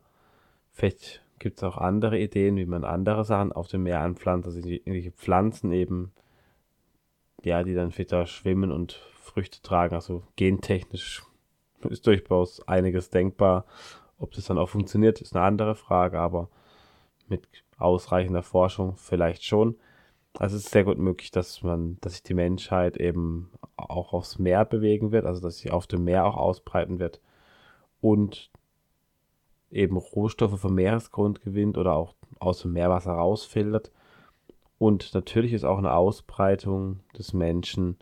Vielleicht 0.71 1.24
gibt 1.39 1.57
es 1.57 1.63
auch 1.63 1.77
andere 1.77 2.19
Ideen, 2.19 2.55
wie 2.55 2.65
man 2.65 2.83
andere 2.83 3.25
Sachen 3.25 3.51
auf 3.51 3.67
dem 3.67 3.83
Meer 3.83 4.01
anpflanzt, 4.01 4.48
also 4.48 4.60
irgendwelche 4.67 5.12
Pflanzen 5.12 5.71
eben, 5.71 6.12
ja, 7.43 7.63
die 7.63 7.74
dann 7.74 7.91
vielleicht 7.91 8.31
schwimmen 8.31 8.71
und 8.71 8.93
Früchte 9.19 9.62
tragen. 9.62 9.95
Also 9.95 10.24
gentechnisch 10.36 11.24
ist 11.89 12.05
durchaus 12.07 12.67
einiges 12.67 13.10
denkbar. 13.10 13.65
Ob 14.17 14.31
das 14.31 14.45
dann 14.45 14.57
auch 14.57 14.69
funktioniert, 14.69 15.21
ist 15.21 15.36
eine 15.36 15.45
andere 15.45 15.75
Frage, 15.75 16.19
aber 16.19 16.50
mit 17.27 17.48
ausreichender 17.77 18.43
Forschung 18.43 18.95
vielleicht 18.98 19.43
schon. 19.43 19.75
Also 20.38 20.55
es 20.55 20.65
ist 20.65 20.71
sehr 20.71 20.83
gut 20.83 20.98
möglich, 20.98 21.31
dass 21.31 21.62
man, 21.63 21.98
dass 22.01 22.13
sich 22.13 22.24
die 22.24 22.33
Menschheit 22.33 22.98
eben 22.98 23.51
auch 23.75 24.13
aufs 24.13 24.39
Meer 24.39 24.63
bewegen 24.65 25.12
wird, 25.12 25.25
also 25.25 25.41
dass 25.41 25.57
sich 25.57 25.71
auf 25.71 25.88
dem 25.88 26.03
Meer 26.03 26.25
auch 26.25 26.38
ausbreiten 26.38 27.00
wird 27.00 27.19
und 28.00 28.51
eben 29.71 29.98
Rohstoffe 29.98 30.60
vom 30.60 30.75
Meeresgrund 30.75 31.41
gewinnt 31.41 31.77
oder 31.77 31.93
auch 31.93 32.15
aus 32.39 32.62
dem 32.62 32.74
Meerwasser 32.74 33.13
rausfiltert. 33.13 33.91
Und 34.82 35.14
natürlich 35.14 35.54
ist 35.54 35.64
auch 35.64 35.78
eine 35.78 35.94
Ausbreitung 35.94 37.02
des 37.16 37.34
Menschen 37.34 37.98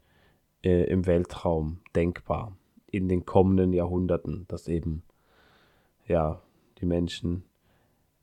äh, 0.63 0.85
im 0.85 1.05
Weltraum 1.07 1.81
denkbar 1.93 2.55
in 2.87 3.09
den 3.09 3.25
kommenden 3.25 3.73
Jahrhunderten, 3.73 4.45
dass 4.47 4.69
eben 4.69 5.03
ja 6.07 6.41
die 6.79 6.85
Menschen 6.85 7.43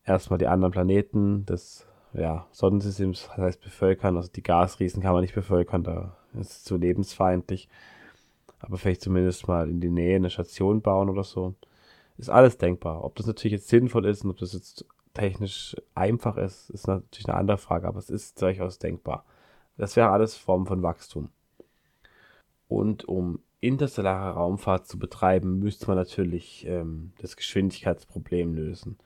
erstmal 0.07 0.39
die 0.39 0.47
anderen 0.47 0.73
Planeten 0.73 1.45
des 1.45 1.87
ja, 2.15 2.47
Sonnensystems, 2.51 3.29
das 3.29 3.37
heißt 3.37 3.61
bevölkern. 3.61 4.17
Also 4.17 4.31
die 4.35 4.43
Gasriesen 4.43 5.03
kann 5.03 5.13
man 5.13 5.21
nicht 5.21 5.35
bevölkern, 5.35 5.85
da 5.85 6.17
ist 6.33 6.53
es 6.53 6.65
zu 6.65 6.79
lebensfeindlich. 6.79 7.69
Aber 8.61 8.79
vielleicht 8.79 9.03
zumindest 9.03 9.49
mal 9.49 9.69
in 9.69 9.83
die 9.83 9.91
Nähe 9.91 10.17
eine 10.17 10.31
Station 10.31 10.81
bauen 10.81 11.11
oder 11.11 11.25
so. 11.25 11.57
Ist 12.17 12.31
alles 12.31 12.57
denkbar. 12.57 13.05
Ob 13.05 13.17
das 13.17 13.27
natürlich 13.27 13.53
jetzt 13.53 13.69
sinnvoll 13.69 14.07
ist 14.07 14.25
und 14.25 14.31
ob 14.31 14.39
das 14.39 14.55
jetzt 14.55 14.87
technisch 15.16 15.76
einfach 15.94 16.37
ist, 16.37 16.70
ist 16.70 16.87
natürlich 16.87 17.28
eine 17.28 17.38
andere 17.38 17.58
Frage, 17.58 17.88
aber 17.88 17.99
es 17.99 18.11
ist 18.11 18.40
durchaus 18.40 18.78
denkbar. 18.78 19.25
Das 19.76 19.96
wäre 19.96 20.11
alles 20.11 20.37
Form 20.37 20.66
von 20.66 20.82
Wachstum. 20.82 21.30
Und 22.68 23.08
um 23.08 23.40
interstellare 23.61 24.35
Raumfahrt 24.35 24.87
zu 24.87 24.99
betreiben, 24.99 25.58
müsste 25.58 25.87
man 25.87 25.96
natürlich 25.96 26.66
ähm, 26.66 27.12
das 27.18 27.37
Geschwindigkeitsproblem 27.37 28.54
lösen 28.54 28.99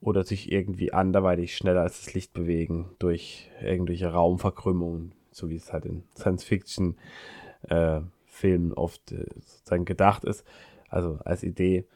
oder 0.00 0.24
sich 0.24 0.52
irgendwie 0.52 0.92
anderweitig 0.92 1.56
schneller 1.56 1.82
als 1.82 2.04
das 2.04 2.14
Licht 2.14 2.32
bewegen 2.32 2.90
durch 2.98 3.50
irgendwelche 3.62 4.12
Raumverkrümmungen, 4.12 5.14
so 5.30 5.48
wie 5.48 5.56
es 5.56 5.72
halt 5.72 5.86
in 5.86 6.02
Science-Fiction-Filmen 6.16 8.70
äh, 8.70 8.74
oft 8.74 9.12
äh, 9.12 9.26
sozusagen 9.40 9.84
gedacht 9.84 10.24
ist, 10.24 10.44
also 10.88 11.18
als 11.24 11.42
Idee. 11.42 11.86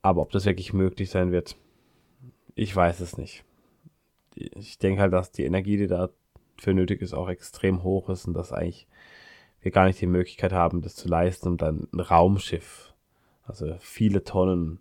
Aber 0.00 0.22
ob 0.22 0.30
das 0.30 0.46
wirklich 0.46 0.72
möglich 0.72 1.10
sein 1.10 1.32
wird, 1.32 1.56
ich 2.54 2.74
weiß 2.74 3.00
es 3.00 3.18
nicht. 3.18 3.44
Ich 4.34 4.78
denke 4.78 5.02
halt, 5.02 5.12
dass 5.12 5.32
die 5.32 5.44
Energie, 5.44 5.76
die 5.76 5.86
dafür 5.86 6.74
nötig 6.74 7.02
ist, 7.02 7.14
auch 7.14 7.28
extrem 7.28 7.82
hoch 7.82 8.08
ist 8.08 8.26
und 8.26 8.34
dass 8.34 8.52
eigentlich 8.52 8.86
wir 9.60 9.70
gar 9.70 9.86
nicht 9.86 10.00
die 10.00 10.06
Möglichkeit 10.06 10.52
haben, 10.52 10.82
das 10.82 10.96
zu 10.96 11.08
leisten, 11.08 11.48
um 11.48 11.56
dann 11.56 11.88
ein 11.92 12.00
Raumschiff, 12.00 12.94
also 13.44 13.76
viele 13.78 14.24
Tonnen 14.24 14.80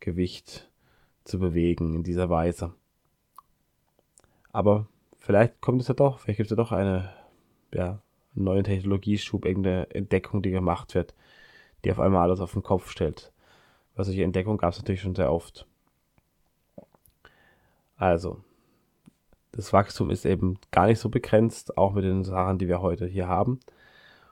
Gewicht 0.00 0.70
zu 1.24 1.38
bewegen 1.38 1.94
in 1.94 2.02
dieser 2.02 2.28
Weise. 2.28 2.74
Aber 4.52 4.88
vielleicht 5.18 5.60
kommt 5.60 5.80
es 5.80 5.88
ja 5.88 5.94
doch, 5.94 6.18
vielleicht 6.18 6.38
gibt 6.38 6.48
es 6.48 6.50
ja 6.50 6.56
doch 6.56 6.72
eine, 6.72 7.12
ja, 7.72 8.02
einen 8.34 8.44
neuen 8.44 8.64
Technologieschub, 8.64 9.44
irgendeine 9.44 9.90
Entdeckung, 9.94 10.42
die 10.42 10.50
gemacht 10.50 10.94
wird, 10.94 11.14
die 11.84 11.92
auf 11.92 12.00
einmal 12.00 12.22
alles 12.22 12.40
auf 12.40 12.52
den 12.52 12.62
Kopf 12.62 12.90
stellt. 12.90 13.32
Weil 13.94 14.04
solche 14.04 14.24
Entdeckungen 14.24 14.58
gab 14.58 14.72
es 14.72 14.78
natürlich 14.78 15.00
schon 15.00 15.14
sehr 15.14 15.32
oft. 15.32 15.66
Also, 18.00 18.38
das 19.52 19.74
Wachstum 19.74 20.08
ist 20.08 20.24
eben 20.24 20.56
gar 20.70 20.86
nicht 20.86 20.98
so 20.98 21.10
begrenzt, 21.10 21.76
auch 21.76 21.92
mit 21.92 22.02
den 22.02 22.24
Sachen, 22.24 22.56
die 22.56 22.66
wir 22.66 22.80
heute 22.80 23.04
hier 23.04 23.28
haben. 23.28 23.60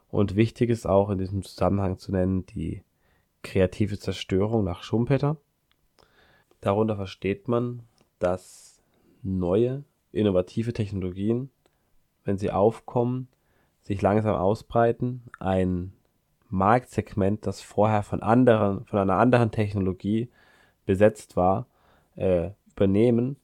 Und 0.08 0.36
wichtig 0.36 0.70
ist 0.70 0.86
auch 0.86 1.10
in 1.10 1.18
diesem 1.18 1.42
Zusammenhang 1.42 1.98
zu 1.98 2.10
nennen 2.10 2.46
die 2.46 2.82
kreative 3.42 3.98
Zerstörung 3.98 4.64
nach 4.64 4.82
Schumpeter. 4.82 5.36
darunter 6.62 6.96
versteht 6.96 7.46
man, 7.46 7.82
dass 8.18 8.80
neue, 9.22 9.84
innovative 10.12 10.72
Technologien, 10.72 11.50
wenn 12.24 12.38
sie 12.38 12.50
aufkommen, 12.50 13.28
sich 13.82 14.00
langsam 14.00 14.34
ausbreiten, 14.34 15.24
ein 15.40 15.92
Marktsegment, 16.48 17.46
das 17.46 17.60
vorher 17.60 18.02
von 18.02 18.22
anderen, 18.22 18.86
von 18.86 18.98
einer 18.98 19.18
anderen 19.18 19.50
Technologie 19.50 20.30
besetzt 20.86 21.36
war, 21.36 21.66
äh, 22.16 22.52
übernehmen 22.70 23.36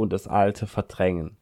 und 0.00 0.12
das 0.12 0.26
Alte 0.26 0.66
verdrängen. 0.66 1.36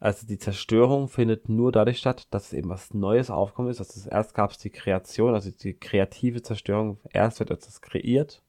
Also 0.00 0.26
die 0.26 0.38
Zerstörung 0.38 1.08
findet 1.08 1.48
nur 1.48 1.72
dadurch 1.72 1.98
statt, 1.98 2.26
dass 2.30 2.52
eben 2.52 2.68
was 2.68 2.92
Neues 2.92 3.30
aufkommen 3.30 3.70
ist. 3.70 3.78
Also 3.80 4.10
erst 4.10 4.34
gab 4.34 4.50
es 4.50 4.58
die 4.58 4.70
Kreation, 4.70 5.34
also 5.34 5.50
die 5.50 5.72
kreative 5.72 6.42
Zerstörung. 6.42 6.98
Erst 7.10 7.40
wird 7.40 7.50
etwas 7.50 7.80
kreiert 7.80 8.42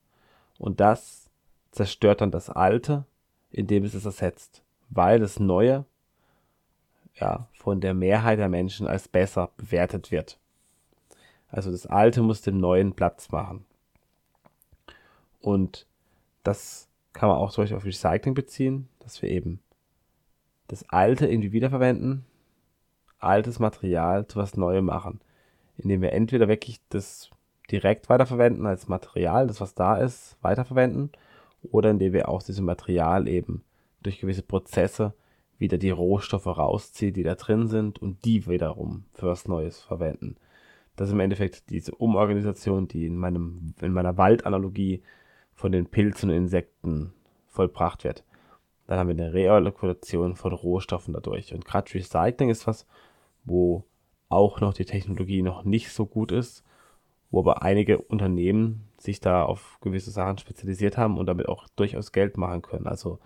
und 0.58 0.82
das 0.82 1.30
zerstört 1.72 2.22
dann 2.22 2.32
das 2.32 2.50
Alte, 2.50 3.06
indem 3.52 3.86
es 3.86 3.94
es 3.94 4.06
ersetzt. 4.06 4.64
Weil 4.90 5.20
das 5.20 5.40
Neue 5.40 5.86
ja, 7.16 7.48
von 7.54 7.80
der 7.80 7.94
Mehrheit 7.94 8.40
der 8.40 8.50
Menschen 8.50 8.88
als 8.88 9.08
besser 9.08 9.52
bewertet 9.56 10.12
wird. 10.12 10.38
Also 11.48 11.72
das 11.72 11.86
Alte 11.86 12.22
muss 12.22 12.42
dem 12.42 12.58
Neuen 12.58 12.94
Platz 12.94 13.32
machen. 13.32 13.66
Und 15.40 15.88
das 16.44 16.90
kann 17.16 17.30
man 17.30 17.38
auch 17.38 17.52
zum 17.52 17.64
Beispiel 17.64 17.78
auf 17.78 17.86
Recycling 17.86 18.36
beziehen, 18.36 18.90
dass 19.00 19.22
wir 19.22 19.30
eben 19.30 19.60
das 20.68 20.88
Alte 20.90 21.28
irgendwie 21.28 21.54
wiederverwenden, 21.54 22.26
altes 23.20 23.58
Material 23.58 24.28
zu 24.28 24.38
was 24.38 24.58
Neuem 24.58 24.86
machen, 24.86 25.22
indem 25.78 26.02
wir 26.02 26.12
entweder 26.12 26.48
wirklich 26.48 26.82
das 26.90 27.30
direkt 27.72 28.10
weiterverwenden 28.10 28.66
als 28.66 28.88
Material, 28.88 29.48
das 29.48 29.62
was 29.62 29.74
da 29.74 29.96
ist, 29.96 30.38
weiterverwenden, 30.42 31.12
oder 31.72 31.90
indem 31.90 32.14
wir 32.14 32.30
aus 32.30 32.46
diesem 32.46 32.66
Material 32.66 33.28
eben 33.28 33.64
durch 34.04 34.20
gewisse 34.20 34.44
Prozesse 34.44 35.14
wieder 35.58 35.78
die 35.78 35.90
Rohstoffe 35.90 36.46
rausziehen, 36.46 37.14
die 37.14 37.24
da 37.24 37.36
drin 37.36 37.68
sind 37.68 38.02
und 38.02 38.26
die 38.26 38.46
wiederum 38.46 39.06
für 39.14 39.28
was 39.28 39.48
Neues 39.48 39.80
verwenden. 39.82 40.36
Das 40.98 41.08
ist 41.08 41.14
im 41.14 41.22
Endeffekt 41.22 41.70
diese 41.70 41.96
Umorganisation, 41.96 42.88
die 42.88 43.06
in, 43.06 43.16
meinem, 43.18 43.74
in 43.82 43.94
meiner 43.94 44.18
Waldanalogie 44.18 45.02
von 45.56 45.72
den 45.72 45.88
Pilzen 45.88 46.30
und 46.30 46.36
Insekten 46.36 47.14
vollbracht 47.48 48.04
wird. 48.04 48.24
Dann 48.88 49.00
haben 49.00 49.08
wir 49.08 49.16
eine 49.16 49.34
Reallokution 49.34 50.36
von 50.36 50.54
Rohstoffen 50.54 51.14
dadurch. 51.14 51.54
Und 51.54 51.66
gerade 51.66 51.92
Recycling 51.94 52.50
ist 52.50 52.68
was, 52.68 52.86
wo 53.44 53.84
auch 54.30 54.60
noch 54.60 54.74
die 54.74 54.86
Technologie 54.86 55.42
noch 55.42 55.64
nicht 55.64 55.92
so 55.92 56.06
gut 56.06 56.32
ist, 56.32 56.64
wo 57.32 57.40
aber 57.40 57.64
einige 57.64 57.98
Unternehmen 57.98 58.88
sich 58.98 59.20
da 59.20 59.44
auf 59.44 59.80
gewisse 59.82 60.12
Sachen 60.12 60.38
spezialisiert 60.38 60.98
haben 60.98 61.18
und 61.18 61.26
damit 61.26 61.48
auch 61.48 61.68
durchaus 61.76 62.12
Geld 62.12 62.38
machen 62.38 62.62
können. 62.62 62.88
Also 62.88 63.20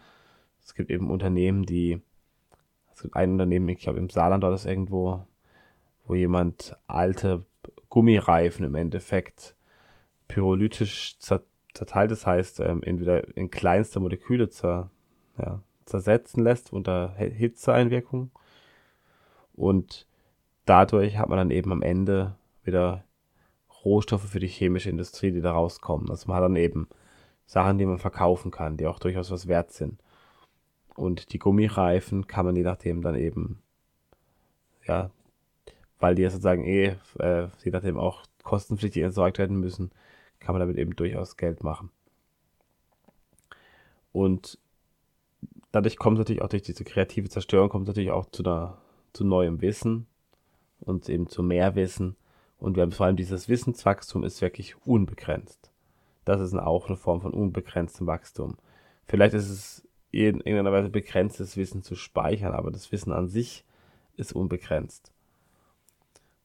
es 0.63 0.74
gibt 0.75 0.91
eben 0.91 1.09
Unternehmen, 1.09 1.63
die, 1.63 2.00
es 2.93 3.01
gibt 3.01 3.15
ein 3.15 3.33
Unternehmen, 3.33 3.69
ich 3.69 3.79
glaube 3.79 4.00
im 4.00 4.09
Saarland 4.09 4.43
war 4.43 4.51
das 4.51 4.65
irgendwo, 4.65 5.25
wo 6.05 6.15
jemand 6.15 6.75
alte 6.88 7.45
Gummireifen 7.89 8.65
im 8.65 8.75
Endeffekt 8.75 9.55
pyrolytisch 10.27 11.17
zerteilt, 11.73 12.11
das 12.11 12.25
heißt 12.25 12.59
ähm, 12.61 12.83
entweder 12.83 13.35
in 13.38 13.51
kleinste 13.51 13.99
Moleküle 13.99 14.49
zer, 14.49 14.89
ja, 15.38 15.61
zersetzen 15.85 16.43
lässt 16.43 16.71
unter 16.73 17.15
Hitzeeinwirkung. 17.15 18.31
Und 19.53 20.07
dadurch 20.65 21.17
hat 21.17 21.29
man 21.29 21.38
dann 21.38 21.51
eben 21.51 21.71
am 21.71 21.81
Ende 21.81 22.35
wieder 22.63 23.03
Rohstoffe 23.83 24.29
für 24.29 24.39
die 24.39 24.47
chemische 24.47 24.89
Industrie, 24.89 25.31
die 25.31 25.41
da 25.41 25.51
rauskommen. 25.51 26.09
Also 26.09 26.27
man 26.27 26.38
hat 26.38 26.43
dann 26.43 26.55
eben 26.55 26.88
Sachen, 27.45 27.77
die 27.77 27.85
man 27.85 27.97
verkaufen 27.97 28.51
kann, 28.51 28.77
die 28.77 28.88
auch 28.88 28.99
durchaus 28.99 29.31
was 29.31 29.47
wert 29.47 29.71
sind. 29.71 29.99
Und 30.95 31.34
die 31.34 31.39
Gummireifen 31.39 32.27
kann 32.27 32.45
man 32.45 32.55
je 32.55 32.63
nachdem 32.63 33.01
dann 33.01 33.15
eben, 33.15 33.62
ja, 34.86 35.10
weil 35.99 36.15
die 36.15 36.23
ja 36.23 36.29
sozusagen 36.29 36.65
eh, 36.65 36.95
äh, 37.19 37.47
je 37.63 37.71
nachdem 37.71 37.97
auch 37.97 38.23
kostenpflichtig 38.43 39.03
entsorgt 39.03 39.38
werden 39.38 39.60
müssen, 39.60 39.91
kann 40.39 40.54
man 40.54 40.60
damit 40.60 40.78
eben 40.78 40.95
durchaus 40.95 41.38
Geld 41.38 41.63
machen. 41.63 41.91
Und 44.12 44.58
dadurch 45.71 45.97
kommt 45.97 46.17
natürlich 46.17 46.41
auch 46.41 46.49
durch 46.49 46.63
diese 46.63 46.84
kreative 46.84 47.30
Zerstörung 47.30 47.69
kommt 47.69 47.88
natürlich 47.88 48.12
auch 48.12 48.25
zu 48.32 48.43
einer, 48.43 48.78
zu 49.13 49.23
neuem 49.23 49.62
Wissen 49.62 50.08
und 50.80 51.10
eben 51.10 51.28
zu 51.28 51.43
mehr 51.43 51.75
Wissen. 51.75 52.15
Und 52.58 52.75
wir 52.75 52.84
haben 52.84 52.91
vor 52.91 53.06
allem 53.06 53.15
dieses 53.15 53.47
Wissenswachstum 53.47 54.23
ist 54.23 54.41
wirklich 54.41 54.75
unbegrenzt. 54.86 55.71
Das 56.25 56.41
ist 56.41 56.54
auch 56.54 56.88
eine 56.88 56.97
Form 56.97 57.21
von 57.21 57.34
unbegrenztem 57.34 58.08
Wachstum. 58.08 58.58
Vielleicht 59.06 59.34
ist 59.34 59.49
es 59.49 59.88
in 60.12 60.41
irgendeiner 60.41 60.71
Weise 60.71 60.89
begrenztes 60.89 61.56
Wissen 61.56 61.84
zu 61.84 61.95
speichern, 61.95 62.54
aber 62.54 62.71
das 62.71 62.91
Wissen 62.91 63.12
an 63.12 63.30
sich 63.30 63.63
ist 64.15 64.34
unbegrenzt. 64.34 65.12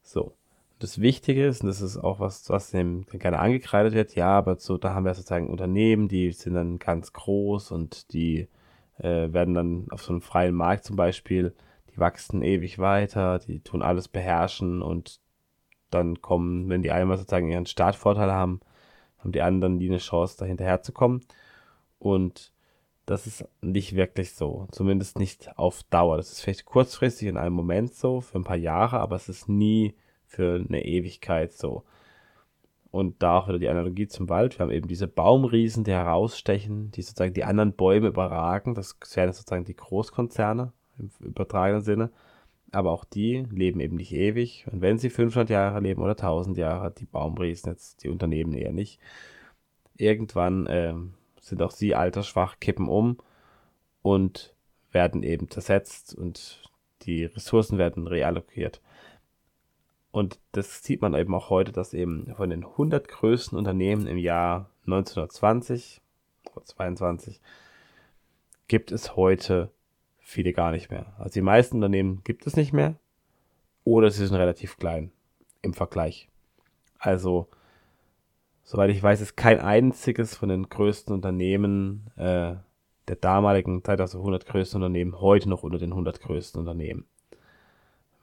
So. 0.03 0.35
Das 0.85 1.01
Wichtige 1.01 1.47
ist, 1.47 1.63
und 1.63 1.69
das 1.69 1.81
ist 1.81 1.97
auch 1.97 2.21
was, 2.21 2.51
was 2.51 2.71
dem 2.71 3.07
gerne 3.07 3.39
angekreidet 3.39 3.95
wird, 3.95 4.15
ja, 4.17 4.29
aber 4.37 4.57
so, 4.57 4.77
da 4.77 4.93
haben 4.93 5.07
wir 5.07 5.15
sozusagen 5.15 5.49
Unternehmen, 5.49 6.09
die 6.09 6.31
sind 6.33 6.53
dann 6.53 6.79
ganz 6.79 7.15
groß 7.15 7.71
und 7.71 8.13
die 8.13 8.49
äh, 8.99 9.33
werden 9.33 9.55
dann 9.55 9.87
auf 9.89 10.03
so 10.03 10.13
einem 10.13 10.21
freien 10.21 10.55
Markt 10.55 10.85
zum 10.85 10.97
Beispiel, 10.97 11.55
die 11.91 11.99
wachsen 11.99 12.43
ewig 12.43 12.79
weiter, 12.79 13.39
die 13.39 13.61
tun 13.61 13.81
alles 13.81 14.09
beherrschen 14.09 14.83
und 14.83 15.21
dann 15.89 16.21
kommen, 16.21 16.69
wenn 16.69 16.83
die 16.83 16.91
einmal 16.91 17.17
sozusagen 17.17 17.51
ihren 17.51 17.65
Startvorteil 17.65 18.31
haben, 18.31 18.61
haben 19.17 19.33
die 19.33 19.41
anderen 19.41 19.79
nie 19.79 19.89
eine 19.89 19.97
Chance, 19.97 20.37
da 20.39 20.45
hinterher 20.45 20.83
zu 20.83 20.93
kommen. 20.93 21.23
Und 21.99 22.53
das 23.07 23.27
ist 23.27 23.49
nicht 23.63 23.97
wirklich 23.97 24.35
so. 24.35 24.69
Zumindest 24.71 25.19
nicht 25.19 25.57
auf 25.57 25.83
Dauer. 25.85 26.19
Das 26.19 26.31
ist 26.31 26.43
vielleicht 26.43 26.67
kurzfristig 26.67 27.29
in 27.29 27.39
einem 27.39 27.55
Moment 27.55 27.95
so, 27.95 28.21
für 28.21 28.39
ein 28.39 28.45
paar 28.45 28.57
Jahre, 28.57 29.01
aber 29.01 29.17
es 29.17 29.31
ist 29.31 29.49
nie 29.49 29.95
für 30.35 30.65
eine 30.69 30.85
Ewigkeit 30.85 31.53
so. 31.53 31.85
Und 32.91 33.23
da 33.23 33.39
auch 33.39 33.49
wieder 33.49 33.59
die 33.59 33.69
Analogie 33.69 34.07
zum 34.07 34.29
Wald. 34.29 34.59
Wir 34.59 34.65
haben 34.65 34.71
eben 34.71 34.87
diese 34.87 35.09
Baumriesen, 35.09 35.83
die 35.83 35.91
herausstechen, 35.91 36.93
die 36.93 37.03
sozusagen 37.03 37.35
die 37.35 37.45
anderen 37.45 37.73
Bäume 37.73 38.09
überragen. 38.09 38.75
Das 38.75 38.97
wären 39.15 39.33
sozusagen 39.33 39.65
die 39.65 39.75
Großkonzerne 39.75 40.73
im 40.99 41.11
übertragenen 41.21 41.83
Sinne. 41.83 42.11
Aber 42.71 42.93
auch 42.93 43.05
die 43.05 43.47
leben 43.51 43.81
eben 43.81 43.97
nicht 43.97 44.13
ewig. 44.13 44.67
Und 44.71 44.81
wenn 44.81 44.99
sie 44.99 45.11
500 45.11 45.51
Jahre 45.51 45.81
leben 45.81 46.03
oder 46.03 46.13
1000 46.13 46.57
Jahre, 46.57 46.93
die 46.93 47.07
Baumriesen, 47.07 47.73
jetzt 47.73 48.05
die 48.05 48.09
Unternehmen 48.09 48.53
eher 48.53 48.73
nicht, 48.73 49.01
irgendwann 49.97 50.67
äh, 50.67 50.95
sind 51.41 51.63
auch 51.63 51.73
sie 51.73 51.95
altersschwach, 51.95 52.61
kippen 52.61 52.89
um 52.89 53.19
und 54.03 54.55
werden 54.93 55.23
eben 55.23 55.51
zersetzt 55.51 56.15
und 56.15 56.63
die 57.03 57.25
Ressourcen 57.25 57.79
werden 57.79 58.07
reallokiert. 58.07 58.81
Und 60.15 60.39
das 60.53 60.85
sieht 60.85 61.03
man 61.03 61.13
eben 61.15 61.35
auch 61.35 61.51
heute, 61.51 61.73
dass 61.73 61.93
eben 61.93 62.33
von 62.37 62.49
den 62.49 62.63
100 62.63 63.09
größten 63.09 63.59
Unternehmen 63.59 64.07
im 64.07 64.17
Jahr 64.17 64.71
1920 64.87 66.01
oder 66.55 66.65
22 66.65 67.41
gibt 68.69 68.93
es 68.93 69.17
heute 69.17 69.73
viele 70.21 70.53
gar 70.53 70.71
nicht 70.71 70.89
mehr. 70.89 71.15
Also 71.19 71.33
die 71.33 71.41
meisten 71.41 71.79
Unternehmen 71.79 72.23
gibt 72.23 72.47
es 72.47 72.55
nicht 72.55 72.73
mehr 72.73 72.95
oder 73.83 74.09
sie 74.13 74.25
sind 74.25 74.37
relativ 74.37 74.77
klein 74.77 75.11
im 75.63 75.75
Vergleich. 75.75 76.29
Also, 77.01 77.49
soweit 78.63 78.91
ich 78.91 79.03
weiß, 79.03 79.21
ist 79.21 79.35
kein 79.37 79.59
einziges 79.59 80.37
von 80.37 80.49
den 80.49 80.69
größten 80.69 81.13
Unternehmen 81.13 82.13
äh, 82.15 82.55
der 83.09 83.17
damaligen 83.21 83.83
Zeit, 83.83 84.01
also 84.01 84.19
100 84.19 84.47
größten 84.47 84.81
Unternehmen, 84.81 85.21
heute 85.21 85.49
noch 85.49 85.65
unter 85.65 85.79
den 85.79 85.91
100 85.91 86.21
größten 86.21 86.61
Unternehmen. 86.61 87.05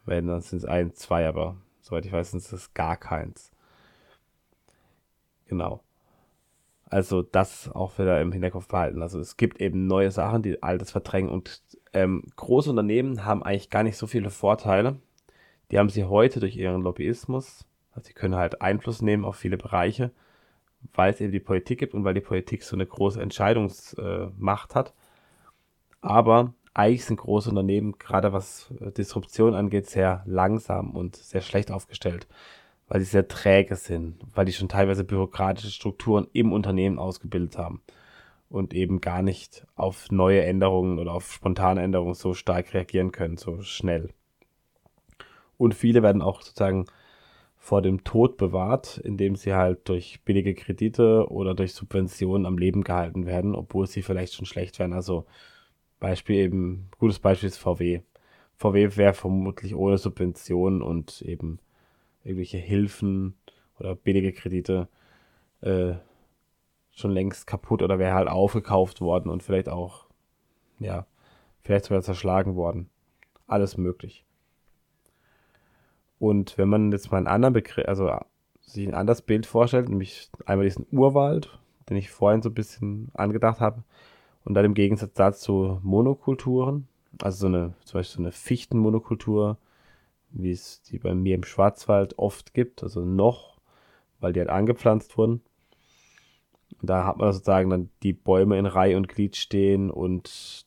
Wenn, 0.05 0.27
dann 0.27 0.39
sind 0.39 0.59
es 0.59 0.65
ein, 0.65 0.93
zwei, 0.93 1.27
aber 1.27 1.57
Soweit 1.81 2.05
ich 2.05 2.11
weiß, 2.11 2.33
ist 2.33 2.53
es 2.53 2.73
gar 2.73 2.95
keins. 2.95 3.51
Genau. 5.47 5.81
Also 6.85 7.21
das 7.21 7.69
auch 7.69 7.97
wieder 7.97 8.21
im 8.21 8.31
Hinterkopf 8.31 8.67
behalten. 8.67 9.01
Also 9.01 9.19
es 9.19 9.37
gibt 9.37 9.61
eben 9.61 9.87
neue 9.87 10.11
Sachen, 10.11 10.43
die 10.43 10.61
altes 10.61 10.91
verdrängen 10.91 11.29
und 11.29 11.61
ähm, 11.93 12.23
große 12.35 12.69
Unternehmen 12.69 13.25
haben 13.25 13.43
eigentlich 13.43 13.69
gar 13.69 13.83
nicht 13.83 13.97
so 13.97 14.07
viele 14.07 14.29
Vorteile. 14.29 14.99
Die 15.71 15.79
haben 15.79 15.89
sie 15.89 16.03
heute 16.03 16.39
durch 16.39 16.55
ihren 16.55 16.81
Lobbyismus. 16.81 17.65
Also 17.91 18.07
sie 18.07 18.13
können 18.13 18.35
halt 18.35 18.61
Einfluss 18.61 19.01
nehmen 19.01 19.25
auf 19.25 19.37
viele 19.37 19.57
Bereiche, 19.57 20.11
weil 20.93 21.13
es 21.13 21.21
eben 21.21 21.31
die 21.31 21.39
Politik 21.39 21.79
gibt 21.79 21.93
und 21.93 22.03
weil 22.03 22.13
die 22.13 22.21
Politik 22.21 22.63
so 22.63 22.75
eine 22.75 22.85
große 22.85 23.21
Entscheidungsmacht 23.21 24.71
äh, 24.71 24.75
hat. 24.75 24.93
Aber 26.01 26.53
eigentlich 26.73 27.05
sind 27.05 27.17
große 27.17 27.49
Unternehmen, 27.49 27.97
gerade 27.97 28.33
was 28.33 28.71
äh, 28.79 28.91
Disruption 28.91 29.53
angeht, 29.55 29.87
sehr 29.87 30.23
langsam 30.25 30.91
und 30.91 31.15
sehr 31.15 31.41
schlecht 31.41 31.71
aufgestellt, 31.71 32.27
weil 32.87 32.99
sie 33.01 33.07
sehr 33.07 33.27
träge 33.27 33.75
sind, 33.75 34.21
weil 34.33 34.45
die 34.45 34.53
schon 34.53 34.69
teilweise 34.69 35.03
bürokratische 35.03 35.71
Strukturen 35.71 36.27
im 36.33 36.53
Unternehmen 36.53 36.99
ausgebildet 36.99 37.57
haben 37.57 37.81
und 38.49 38.73
eben 38.73 39.01
gar 39.01 39.21
nicht 39.21 39.65
auf 39.75 40.11
neue 40.11 40.43
Änderungen 40.43 40.99
oder 40.99 41.13
auf 41.13 41.31
spontane 41.31 41.81
Änderungen 41.81 42.13
so 42.13 42.33
stark 42.33 42.73
reagieren 42.73 43.11
können, 43.11 43.37
so 43.37 43.61
schnell. 43.61 44.09
Und 45.57 45.75
viele 45.75 46.01
werden 46.03 46.21
auch 46.21 46.41
sozusagen 46.41 46.85
vor 47.57 47.83
dem 47.83 48.03
Tod 48.03 48.37
bewahrt, 48.37 48.97
indem 48.97 49.35
sie 49.35 49.53
halt 49.53 49.87
durch 49.87 50.21
billige 50.25 50.55
Kredite 50.55 51.27
oder 51.29 51.53
durch 51.53 51.73
Subventionen 51.73 52.47
am 52.47 52.57
Leben 52.57 52.83
gehalten 52.83 53.27
werden, 53.27 53.53
obwohl 53.53 53.85
sie 53.85 54.01
vielleicht 54.01 54.33
schon 54.33 54.47
schlecht 54.47 54.79
wären. 54.79 54.93
Also 54.93 55.25
Beispiel 56.01 56.37
eben, 56.37 56.89
gutes 56.99 57.19
Beispiel 57.19 57.47
ist 57.47 57.59
VW. 57.59 58.01
VW 58.57 58.97
wäre 58.97 59.13
vermutlich 59.13 59.75
ohne 59.75 59.97
Subventionen 59.97 60.81
und 60.81 61.21
eben 61.21 61.59
irgendwelche 62.23 62.57
Hilfen 62.57 63.35
oder 63.79 63.95
billige 63.95 64.33
Kredite 64.33 64.89
äh, 65.61 65.93
schon 66.91 67.11
längst 67.11 67.47
kaputt 67.47 67.81
oder 67.81 67.99
wäre 67.99 68.15
halt 68.15 68.27
aufgekauft 68.27 68.99
worden 68.99 69.29
und 69.29 69.43
vielleicht 69.43 69.69
auch, 69.69 70.07
ja, 70.79 71.05
vielleicht 71.61 71.85
sogar 71.85 72.01
zerschlagen 72.01 72.55
worden. 72.55 72.89
Alles 73.47 73.77
möglich. 73.77 74.25
Und 76.19 76.57
wenn 76.57 76.69
man 76.69 76.91
jetzt 76.91 77.11
mal 77.11 77.19
einen 77.19 77.27
anderen 77.27 77.53
Begriff, 77.53 77.87
also 77.87 78.11
sich 78.61 78.87
ein 78.87 78.95
anderes 78.95 79.21
Bild 79.21 79.45
vorstellt, 79.45 79.87
nämlich 79.89 80.29
einmal 80.45 80.65
diesen 80.65 80.87
Urwald, 80.91 81.59
den 81.89 81.97
ich 81.97 82.09
vorhin 82.09 82.41
so 82.41 82.49
ein 82.49 82.55
bisschen 82.55 83.09
angedacht 83.13 83.59
habe, 83.59 83.83
und 84.45 84.53
dann 84.53 84.65
im 84.65 84.73
Gegensatz 84.73 85.13
dazu 85.13 85.79
Monokulturen, 85.83 86.87
also 87.21 87.41
so 87.41 87.47
eine, 87.47 87.73
zum 87.85 87.99
Beispiel 87.99 88.15
so 88.17 88.21
eine 88.21 88.31
Fichtenmonokultur, 88.31 89.57
wie 90.31 90.51
es 90.51 90.81
die 90.83 90.99
bei 90.99 91.13
mir 91.13 91.35
im 91.35 91.43
Schwarzwald 91.43 92.17
oft 92.17 92.53
gibt, 92.53 92.83
also 92.83 93.01
noch, 93.01 93.57
weil 94.19 94.33
die 94.33 94.39
halt 94.39 94.49
angepflanzt 94.49 95.17
wurden. 95.17 95.41
Und 96.79 96.89
da 96.89 97.05
hat 97.05 97.17
man 97.17 97.31
sozusagen 97.31 97.69
dann 97.69 97.89
die 98.01 98.13
Bäume 98.13 98.57
in 98.57 98.65
Reihe 98.65 98.97
und 98.97 99.09
Glied 99.09 99.35
stehen 99.35 99.91
und 99.91 100.65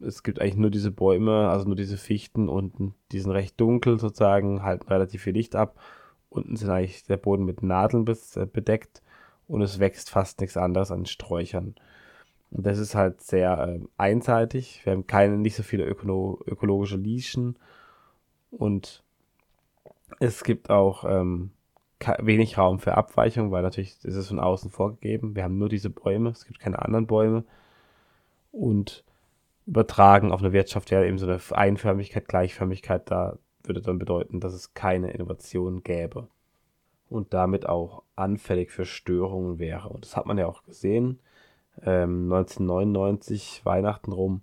es 0.00 0.22
gibt 0.22 0.40
eigentlich 0.40 0.56
nur 0.56 0.70
diese 0.70 0.90
Bäume, 0.90 1.48
also 1.48 1.66
nur 1.66 1.76
diese 1.76 1.96
Fichten 1.96 2.48
unten, 2.48 2.94
die 3.12 3.20
sind 3.20 3.30
recht 3.30 3.60
dunkel 3.60 3.98
sozusagen, 3.98 4.62
halten 4.62 4.88
relativ 4.88 5.22
viel 5.22 5.32
Licht 5.32 5.56
ab. 5.56 5.80
Unten 6.28 6.56
sind 6.56 6.70
eigentlich 6.70 7.04
der 7.04 7.16
Boden 7.16 7.44
mit 7.44 7.62
Nadeln 7.62 8.04
äh, 8.06 8.46
bedeckt 8.46 9.02
und 9.48 9.62
es 9.62 9.78
wächst 9.78 10.10
fast 10.10 10.40
nichts 10.40 10.56
anderes 10.56 10.90
an 10.90 11.06
Sträuchern. 11.06 11.76
Und 12.50 12.66
das 12.66 12.78
ist 12.78 12.94
halt 12.94 13.20
sehr 13.22 13.58
äh, 13.58 13.80
einseitig. 13.96 14.80
Wir 14.84 14.92
haben 14.92 15.06
keine, 15.06 15.36
nicht 15.36 15.56
so 15.56 15.62
viele 15.62 15.84
öko 15.84 16.42
ökologische 16.46 16.98
Nischen 16.98 17.58
und 18.50 19.02
es 20.20 20.44
gibt 20.44 20.70
auch 20.70 21.04
ähm, 21.04 21.50
wenig 22.18 22.58
Raum 22.58 22.78
für 22.78 22.94
Abweichung, 22.96 23.50
weil 23.50 23.62
natürlich 23.62 24.04
ist 24.04 24.14
es 24.14 24.28
von 24.28 24.38
außen 24.38 24.70
vorgegeben. 24.70 25.34
Wir 25.34 25.44
haben 25.44 25.58
nur 25.58 25.68
diese 25.68 25.90
Bäume, 25.90 26.30
es 26.30 26.46
gibt 26.46 26.60
keine 26.60 26.80
anderen 26.80 27.06
Bäume. 27.06 27.44
Und 28.52 29.04
übertragen 29.66 30.32
auf 30.32 30.40
eine 30.40 30.52
Wirtschaft 30.52 30.90
wäre 30.90 31.06
eben 31.06 31.18
so 31.18 31.26
eine 31.26 31.40
Einförmigkeit, 31.50 32.28
Gleichförmigkeit, 32.28 33.10
da 33.10 33.38
würde 33.64 33.82
dann 33.82 33.98
bedeuten, 33.98 34.40
dass 34.40 34.54
es 34.54 34.74
keine 34.74 35.10
Innovation 35.10 35.82
gäbe 35.82 36.28
und 37.08 37.34
damit 37.34 37.68
auch 37.68 38.02
anfällig 38.14 38.70
für 38.70 38.84
Störungen 38.84 39.58
wäre. 39.58 39.88
Und 39.88 40.04
das 40.04 40.16
hat 40.16 40.26
man 40.26 40.38
ja 40.38 40.46
auch 40.46 40.62
gesehen. 40.62 41.18
Ähm, 41.82 42.32
1999, 42.32 43.62
Weihnachten 43.64 44.12
rum, 44.12 44.42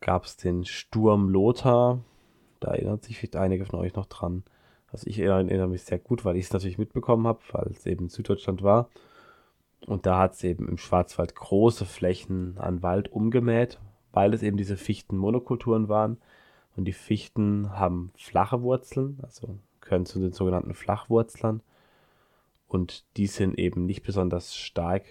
gab 0.00 0.24
es 0.24 0.36
den 0.36 0.64
Sturm 0.64 1.28
Lothar. 1.28 2.00
Da 2.60 2.72
erinnert 2.72 3.04
sich 3.04 3.18
vielleicht 3.18 3.36
einige 3.36 3.66
von 3.66 3.80
euch 3.80 3.94
noch 3.94 4.06
dran. 4.06 4.44
Also 4.92 5.06
ich 5.06 5.18
erinnere 5.20 5.68
mich 5.68 5.84
sehr 5.84 5.98
gut, 5.98 6.24
weil 6.24 6.36
ich 6.36 6.46
es 6.46 6.52
natürlich 6.52 6.78
mitbekommen 6.78 7.26
habe, 7.26 7.40
weil 7.52 7.68
es 7.70 7.86
eben 7.86 8.08
Süddeutschland 8.08 8.62
war. 8.62 8.88
Und 9.86 10.06
da 10.06 10.18
hat 10.18 10.34
es 10.34 10.44
eben 10.44 10.68
im 10.68 10.78
Schwarzwald 10.78 11.34
große 11.34 11.86
Flächen 11.86 12.56
an 12.58 12.82
Wald 12.82 13.10
umgemäht, 13.12 13.78
weil 14.12 14.34
es 14.34 14.42
eben 14.42 14.56
diese 14.56 14.76
Fichtenmonokulturen 14.76 15.88
waren. 15.88 16.18
Und 16.76 16.84
die 16.84 16.92
Fichten 16.92 17.70
haben 17.78 18.12
flache 18.16 18.62
Wurzeln, 18.62 19.18
also 19.22 19.58
gehören 19.80 20.06
zu 20.06 20.18
den 20.18 20.32
sogenannten 20.32 20.74
Flachwurzlern. 20.74 21.62
Und 22.68 23.04
die 23.16 23.26
sind 23.26 23.58
eben 23.58 23.86
nicht 23.86 24.02
besonders 24.02 24.54
stark 24.54 25.04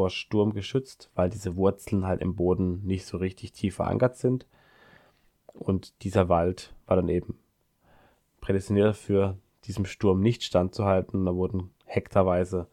vor 0.00 0.08
Sturm 0.08 0.54
geschützt, 0.54 1.10
weil 1.14 1.28
diese 1.28 1.56
Wurzeln 1.56 2.06
halt 2.06 2.22
im 2.22 2.34
Boden 2.34 2.82
nicht 2.86 3.04
so 3.04 3.18
richtig 3.18 3.52
tief 3.52 3.74
verankert 3.74 4.16
sind. 4.16 4.46
Und 5.52 5.92
dieser 6.04 6.30
Wald 6.30 6.74
war 6.86 6.96
dann 6.96 7.10
eben 7.10 7.38
prädestiniert 8.40 8.86
dafür, 8.86 9.36
diesem 9.64 9.84
Sturm 9.84 10.20
nicht 10.20 10.42
standzuhalten. 10.42 11.26
Da 11.26 11.34
wurden 11.34 11.68
hektarweise 11.84 12.66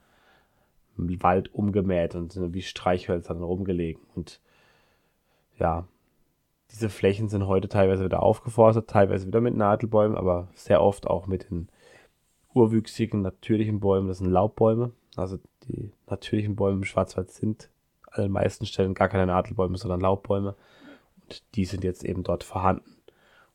Wald 0.95 1.53
umgemäht 1.53 2.15
und 2.15 2.53
wie 2.53 2.61
Streichhölzer 2.61 3.33
dann 3.33 3.43
rumgelegen. 3.43 4.01
Und 4.15 4.39
ja, 5.59 5.85
diese 6.71 6.87
Flächen 6.87 7.27
sind 7.27 7.45
heute 7.45 7.67
teilweise 7.67 8.05
wieder 8.05 8.23
aufgeforstet, 8.23 8.89
teilweise 8.89 9.27
wieder 9.27 9.41
mit 9.41 9.57
Nadelbäumen, 9.57 10.15
aber 10.15 10.47
sehr 10.53 10.81
oft 10.81 11.07
auch 11.07 11.27
mit 11.27 11.49
den 11.49 11.67
urwüchsigen, 12.53 13.21
natürlichen 13.21 13.81
Bäumen. 13.81 14.07
Das 14.07 14.19
sind 14.19 14.31
Laubbäume. 14.31 14.93
Also 15.17 15.39
die 15.67 15.91
natürlichen 16.07 16.55
Bäume 16.55 16.77
im 16.77 16.83
Schwarzwald 16.83 17.31
sind 17.31 17.69
an 18.11 18.23
den 18.23 18.31
meisten 18.31 18.65
Stellen 18.65 18.93
gar 18.93 19.09
keine 19.09 19.27
Nadelbäume, 19.27 19.77
sondern 19.77 20.01
Laubbäume. 20.01 20.55
Und 21.21 21.43
die 21.55 21.65
sind 21.65 21.83
jetzt 21.83 22.03
eben 22.03 22.23
dort 22.23 22.43
vorhanden. 22.43 22.95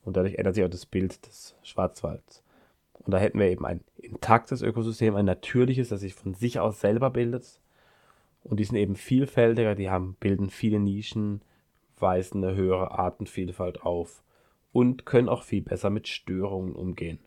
Und 0.05 0.17
dadurch 0.17 0.35
ändert 0.35 0.55
sich 0.55 0.65
auch 0.65 0.71
das 0.71 0.87
Bild 0.87 1.25
des 1.27 1.57
Schwarzwalds. 1.63 2.43
Und 2.95 3.13
da 3.13 3.19
hätten 3.19 3.39
wir 3.39 3.49
eben 3.49 3.65
ein 3.65 3.83
intaktes 3.97 4.63
Ökosystem, 4.63 5.17
ein 5.17 5.25
natürliches, 5.25 5.89
das 5.89 6.01
sich 6.01 6.15
von 6.15 6.35
sich 6.35 6.61
aus 6.61 6.81
selber 6.81 7.11
bildet. 7.11 7.61
Und 8.45 8.59
die 8.59 8.65
sind 8.65 8.77
eben 8.77 8.97
vielfältiger, 8.97 9.75
die 9.75 9.91
haben, 9.91 10.17
bilden 10.19 10.51
viele 10.51 10.81
Nischen, 10.81 11.43
weisen 11.99 12.45
eine 12.45 12.57
höhere 12.57 12.91
Artenvielfalt 12.93 13.83
auf 13.83 14.23
und 14.73 15.07
können 15.07 15.29
auch 15.29 15.43
viel 15.45 15.63
besser 15.63 15.91
mit 15.91 16.09
Störungen 16.09 16.75
umgehen. 16.75 17.21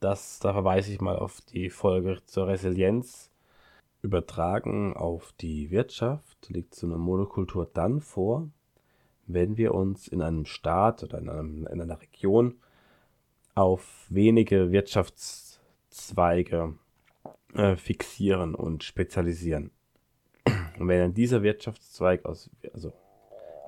Das, 0.00 0.38
da 0.38 0.52
verweise 0.54 0.92
ich 0.92 1.00
mal 1.00 1.16
auf 1.16 1.42
die 1.42 1.68
Folge 1.68 2.18
zur 2.24 2.48
Resilienz. 2.48 3.30
Übertragen 4.02 4.96
auf 4.96 5.32
die 5.40 5.70
Wirtschaft 5.70 6.48
liegt 6.48 6.74
so 6.74 6.86
eine 6.86 6.96
Monokultur 6.96 7.68
dann 7.72 8.00
vor, 8.00 8.48
wenn 9.26 9.56
wir 9.56 9.74
uns 9.74 10.08
in 10.08 10.22
einem 10.22 10.46
Staat 10.46 11.02
oder 11.02 11.18
in, 11.18 11.28
einem, 11.28 11.66
in 11.66 11.80
einer 11.80 12.00
Region 12.00 12.54
auf 13.54 14.06
wenige 14.08 14.72
Wirtschaftszweige 14.72 16.74
äh, 17.54 17.76
fixieren 17.76 18.54
und 18.54 18.84
spezialisieren. 18.84 19.70
Und 20.78 20.88
wenn 20.88 21.00
dann 21.00 21.14
dieser 21.14 21.42
Wirtschaftszweig 21.42 22.24
aus, 22.24 22.50
also 22.72 22.92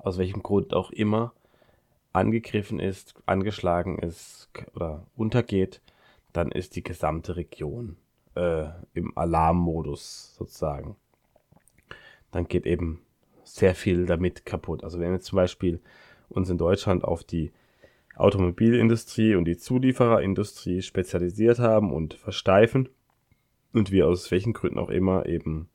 aus 0.01 0.17
welchem 0.17 0.41
Grund 0.41 0.73
auch 0.73 0.91
immer, 0.91 1.33
angegriffen 2.11 2.79
ist, 2.79 3.13
angeschlagen 3.25 3.99
ist 3.99 4.49
oder 4.75 5.05
untergeht, 5.15 5.81
dann 6.31 6.51
ist 6.51 6.75
die 6.75 6.83
gesamte 6.83 7.35
Region 7.35 7.97
äh, 8.35 8.65
im 8.93 9.17
Alarmmodus 9.17 10.35
sozusagen. 10.35 10.95
Dann 12.31 12.47
geht 12.47 12.65
eben 12.65 13.01
sehr 13.43 13.75
viel 13.75 14.05
damit 14.05 14.45
kaputt. 14.45 14.83
Also 14.83 14.99
wenn 14.99 15.11
wir 15.11 15.21
zum 15.21 15.35
Beispiel 15.35 15.81
uns 16.29 16.49
in 16.49 16.57
Deutschland 16.57 17.03
auf 17.03 17.23
die 17.23 17.51
Automobilindustrie 18.15 19.35
und 19.35 19.45
die 19.45 19.57
Zuliefererindustrie 19.57 20.81
spezialisiert 20.81 21.59
haben 21.59 21.91
und 21.91 22.13
versteifen 22.13 22.89
und 23.73 23.91
wir 23.91 24.07
aus 24.07 24.29
welchen 24.31 24.53
Gründen 24.53 24.79
auch 24.79 24.89
immer 24.89 25.25
eben 25.25 25.69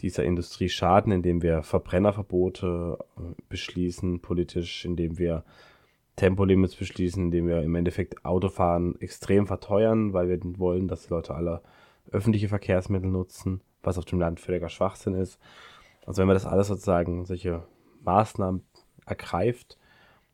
dieser 0.00 0.24
Industrie 0.24 0.68
schaden, 0.68 1.12
indem 1.12 1.42
wir 1.42 1.62
Verbrennerverbote 1.62 2.98
äh, 3.16 3.20
beschließen 3.48 4.20
politisch, 4.20 4.84
indem 4.84 5.18
wir 5.18 5.44
Tempolimits 6.16 6.74
beschließen, 6.76 7.26
indem 7.26 7.46
wir 7.46 7.62
im 7.62 7.74
Endeffekt 7.74 8.24
Autofahren 8.24 9.00
extrem 9.00 9.46
verteuern, 9.46 10.12
weil 10.12 10.28
wir 10.28 10.38
wollen, 10.58 10.88
dass 10.88 11.06
die 11.06 11.10
Leute 11.10 11.34
alle 11.34 11.62
öffentliche 12.10 12.48
Verkehrsmittel 12.48 13.10
nutzen, 13.10 13.60
was 13.82 13.98
auf 13.98 14.04
dem 14.04 14.20
Land 14.20 14.40
völliger 14.40 14.68
Schwachsinn 14.68 15.14
ist. 15.14 15.38
Also 16.06 16.20
wenn 16.20 16.26
man 16.26 16.36
das 16.36 16.46
alles 16.46 16.68
sozusagen 16.68 17.24
solche 17.24 17.64
Maßnahmen 18.02 18.62
ergreift, 19.06 19.78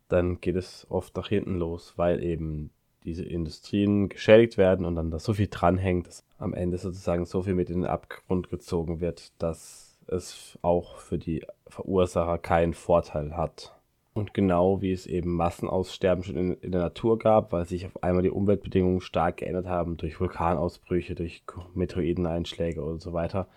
dann 0.09 0.41
geht 0.41 0.57
es 0.57 0.87
oft 0.91 1.17
nach 1.17 1.29
hinten 1.29 1.57
los, 1.57 1.95
weil 1.97 2.23
eben 2.23 2.71
diese 3.05 3.25
Industrien 3.25 4.09
geschädigt 4.09 4.57
werden 4.57 4.87
und 4.87 4.95
dann 4.95 5.11
da 5.11 5.19
so 5.19 5.35
viel 5.35 5.49
dranhängt, 5.51 6.07
dass 6.07 6.25
am 6.39 6.55
Ende 6.55 6.79
sozusagen 6.79 7.27
so 7.27 7.43
viel 7.43 7.55
mit 7.55 7.71
in 7.71 7.83
den 7.83 7.91
Abgrund 7.91 8.49
gezogen 8.49 9.01
wird, 9.01 9.33
dass 9.43 9.99
es 10.07 10.59
auch 10.63 10.99
für 10.99 11.19
die 11.19 11.45
Verursacher 11.67 12.39
keinen 12.39 12.75
Vorteil 12.75 13.37
hat. 13.37 13.74
Und 14.15 14.33
genau 14.33 14.81
wie 14.81 14.93
es 14.93 15.07
eben 15.07 15.35
Massenaussterben 15.35 16.23
schon 16.23 16.37
in, 16.37 16.55
in, 16.55 16.71
der 16.71 16.81
Natur 16.81 17.19
gab, 17.19 17.53
weil 17.53 17.67
sich 17.67 17.85
auf 17.85 18.03
einmal 18.03 18.23
die 18.23 18.31
Umweltbedingungen 18.31 19.01
stark 19.01 19.39
geändert 19.39 19.67
haben 19.67 19.97
durch 19.97 20.21
Vulkanausbrüche, 20.21 21.17
durch 21.17 21.43
Meteoriteneinschläge 21.75 22.83
und 22.83 23.03
so 23.03 23.13
weiter, 23.13 23.49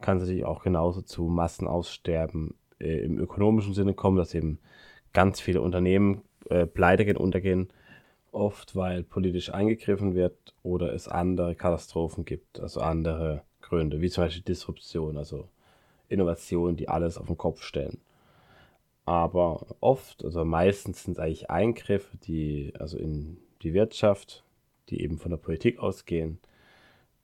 kann 0.00 0.16
es 0.16 0.24
natürlich 0.24 0.44
auch 0.44 0.64
genauso 0.64 1.02
zu 1.02 1.24
Massenaussterben 1.24 2.54
äh, 2.80 2.98
im 3.04 3.18
ökonomischen 3.18 3.74
Sinne 3.74 3.94
kommen, 3.94 4.16
dass 4.16 4.34
eben 4.34 4.58
ganz 5.12 5.40
viele 5.40 5.60
Unternehmen 5.62 6.22
äh, 6.50 6.66
pleite 6.66 7.04
gehen, 7.04 7.16
untergehen 7.16 7.68
oft 8.32 8.74
weil 8.74 9.02
politisch 9.02 9.52
eingegriffen 9.52 10.14
wird 10.14 10.54
oder 10.62 10.92
es 10.92 11.06
andere 11.06 11.54
Katastrophen 11.54 12.24
gibt, 12.24 12.60
also 12.60 12.80
andere 12.80 13.42
Gründe, 13.60 14.00
wie 14.00 14.10
zum 14.10 14.24
Beispiel 14.24 14.42
Disruption, 14.42 15.16
also 15.16 15.48
Innovationen, 16.08 16.76
die 16.76 16.88
alles 16.88 17.18
auf 17.18 17.26
den 17.26 17.38
Kopf 17.38 17.62
stellen. 17.62 18.00
Aber 19.04 19.66
oft, 19.80 20.24
also 20.24 20.44
meistens 20.44 21.04
sind 21.04 21.14
es 21.14 21.18
eigentlich 21.18 21.50
Eingriffe, 21.50 22.16
die, 22.18 22.72
also 22.78 22.98
in 22.98 23.38
die 23.62 23.74
Wirtschaft, 23.74 24.44
die 24.88 25.02
eben 25.02 25.18
von 25.18 25.30
der 25.30 25.38
Politik 25.38 25.78
ausgehen, 25.78 26.38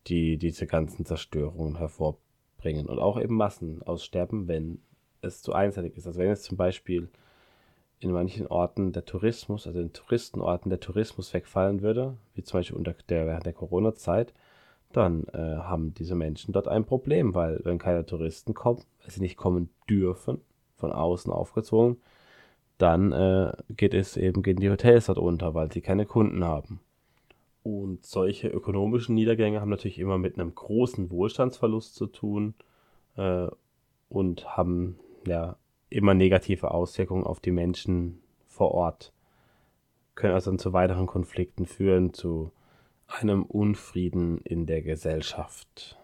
die 0.07 0.39
diese 0.39 0.67
ganzen 0.67 1.05
Zerstörungen 1.05 1.77
hervorbringen 1.79 2.87
und 2.87 2.99
auch 2.99 3.21
eben 3.21 3.35
Massenaussterben, 3.35 4.49
wenn 4.49 4.81
es 5.21 5.43
zu 5.43 5.53
einseitig 5.53 5.97
ist. 5.97 6.07
Also 6.07 6.19
wenn 6.19 6.29
jetzt 6.29 6.45
zum 6.45 6.57
Beispiel 6.57 7.09
in 8.01 8.13
manchen 8.13 8.47
Orten 8.47 8.93
der 8.93 9.05
Tourismus, 9.05 9.67
also 9.67 9.81
in 9.81 9.93
Touristenorten 9.93 10.71
der 10.71 10.81
Tourismus 10.81 11.35
wegfallen 11.35 11.83
würde, 11.83 12.17
wie 12.35 12.43
zum 12.43 12.61
Beispiel 12.61 12.77
unter 12.77 12.95
der, 13.09 13.27
während 13.27 13.47
der 13.47 13.53
Corona-Zeit, 13.53 14.35
dann 14.93 15.25
äh, 15.33 15.39
haben 15.39 15.95
diese 15.95 16.15
Menschen 16.15 16.53
dort 16.53 16.69
ein 16.69 16.85
Problem, 16.85 17.35
weil 17.35 17.61
wenn 17.65 17.79
keine 17.79 18.07
Touristen 18.07 18.55
kommen, 18.55 18.83
weil 19.01 19.11
sie 19.11 19.21
nicht 19.21 19.37
kommen 19.37 19.69
dürfen, 19.91 20.41
von 20.79 20.93
außen 20.93 21.33
aufgezogen, 21.33 21.99
dann 22.79 23.13
äh, 23.13 23.53
geht 23.71 23.95
es 23.95 24.17
eben, 24.17 24.43
gehen 24.43 24.59
die 24.59 24.71
Hotels 24.71 25.07
dort 25.07 25.19
unter, 25.19 25.55
weil 25.55 25.71
sie 25.71 25.81
keine 25.81 26.07
Kunden 26.07 26.45
haben. 26.45 26.81
Und 27.65 28.07
solche 28.07 28.49
ökonomischen 28.49 29.15
Niedergänge 29.15 29.61
haben 29.61 29.69
natürlich 29.69 29.99
immer 29.99 30.17
mit 30.17 30.39
einem 30.39 30.55
großen 30.55 31.11
Wohlstandsverlust 31.11 31.95
zu 31.95 32.07
tun 32.07 32.55
äh, 33.17 33.49
und 34.09 34.57
haben 34.57 34.99
ja 35.27 35.57
immer 35.91 36.15
negative 36.15 36.71
Auswirkungen 36.71 37.25
auf 37.25 37.41
die 37.41 37.51
Menschen 37.51 38.23
vor 38.47 38.73
Ort. 38.73 39.13
Können 40.15 40.35
also 40.35 40.51
dann 40.51 40.59
zu 40.59 40.73
weiteren 40.73 41.07
Konflikten 41.07 41.67
führen, 41.67 42.15
zu 42.15 42.53
einem 43.07 43.43
Unfrieden 43.43 44.39
in 44.39 44.67
der 44.67 44.83
Gesellschaft. 44.83 45.98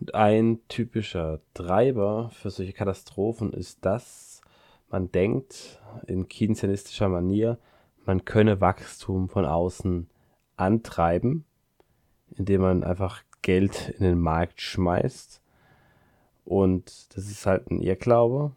Und 0.00 0.14
ein 0.14 0.60
typischer 0.68 1.40
Treiber 1.54 2.30
für 2.30 2.50
solche 2.50 2.72
Katastrophen 2.72 3.52
ist, 3.52 3.84
dass 3.84 4.40
man 4.90 5.10
denkt 5.12 5.80
in 6.06 6.28
keynesianistischer 6.28 7.08
Manier, 7.08 7.58
man 8.04 8.24
könne 8.24 8.60
Wachstum 8.60 9.28
von 9.28 9.44
außen 9.44 10.08
antreiben, 10.56 11.44
indem 12.36 12.60
man 12.60 12.84
einfach 12.84 13.22
Geld 13.42 13.90
in 13.98 14.04
den 14.04 14.18
Markt 14.18 14.60
schmeißt. 14.60 15.40
Und 16.44 17.16
das 17.16 17.30
ist 17.30 17.46
halt 17.46 17.70
ein 17.70 17.80
Irrglaube. 17.80 18.52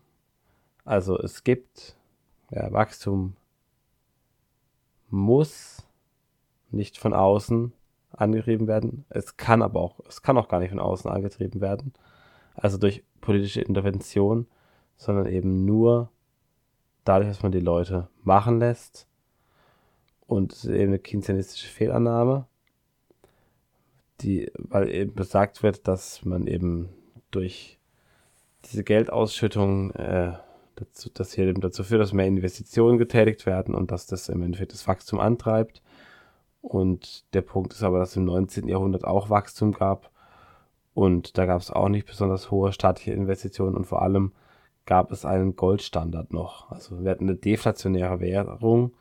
Also 0.83 1.17
es 1.17 1.43
gibt 1.43 1.97
ja, 2.51 2.71
Wachstum 2.71 3.35
muss 5.09 5.85
nicht 6.71 6.97
von 6.97 7.13
außen 7.13 7.73
angetrieben 8.17 8.67
werden. 8.67 9.05
Es 9.09 9.37
kann 9.37 9.61
aber 9.61 9.79
auch, 9.79 9.99
es 10.07 10.21
kann 10.21 10.37
auch 10.37 10.47
gar 10.47 10.59
nicht 10.59 10.71
von 10.71 10.79
außen 10.79 11.09
angetrieben 11.09 11.61
werden. 11.61 11.93
Also 12.55 12.77
durch 12.77 13.03
politische 13.21 13.61
Intervention, 13.61 14.47
sondern 14.95 15.27
eben 15.27 15.65
nur 15.65 16.09
dadurch, 17.03 17.29
dass 17.29 17.43
man 17.43 17.51
die 17.51 17.59
Leute 17.59 18.09
machen 18.23 18.59
lässt. 18.59 19.07
Und 20.25 20.51
es 20.51 20.65
ist 20.65 20.71
eben 20.71 20.89
eine 20.89 20.99
keynesianistische 20.99 21.69
Fehlannahme, 21.69 22.47
die, 24.21 24.51
weil 24.57 24.89
eben 24.89 25.13
besagt 25.13 25.63
wird, 25.63 25.87
dass 25.87 26.25
man 26.25 26.47
eben 26.47 26.89
durch 27.31 27.79
diese 28.65 28.83
Geldausschüttung 28.83 29.91
äh, 29.91 30.33
dazu, 30.75 31.09
dass 31.09 31.33
hier 31.33 31.45
eben 31.45 31.61
dazu 31.61 31.83
führt, 31.83 32.01
dass 32.01 32.13
mehr 32.13 32.27
Investitionen 32.27 32.97
getätigt 32.97 33.45
werden 33.45 33.75
und 33.75 33.91
dass 33.91 34.07
das 34.07 34.29
im 34.29 34.41
Endeffekt 34.41 34.73
das 34.73 34.87
Wachstum 34.87 35.19
antreibt. 35.19 35.81
Und 36.61 37.33
der 37.33 37.41
Punkt 37.41 37.73
ist 37.73 37.83
aber, 37.83 37.99
dass 37.99 38.11
es 38.11 38.17
im 38.17 38.25
19. 38.25 38.67
Jahrhundert 38.67 39.05
auch 39.05 39.29
Wachstum 39.29 39.71
gab 39.71 40.11
und 40.97 41.37
da 41.37 41.45
gab 41.45 41.61
es 41.61 41.69
auch 41.69 41.89
nicht 41.89 42.07
besonders 42.07 42.49
hohe 42.49 42.73
staatliche 42.73 43.11
Investitionen 43.13 43.75
und 43.75 43.85
vor 43.85 44.01
allem 44.01 44.31
gab 44.87 45.11
es 45.11 45.25
einen 45.25 45.55
Goldstandard 45.55 46.33
noch. 46.33 46.71
Also 46.71 47.03
wir 47.03 47.11
hatten 47.11 47.25
eine 47.25 47.35
deflationäre 47.35 48.19
Währung, 48.19 48.93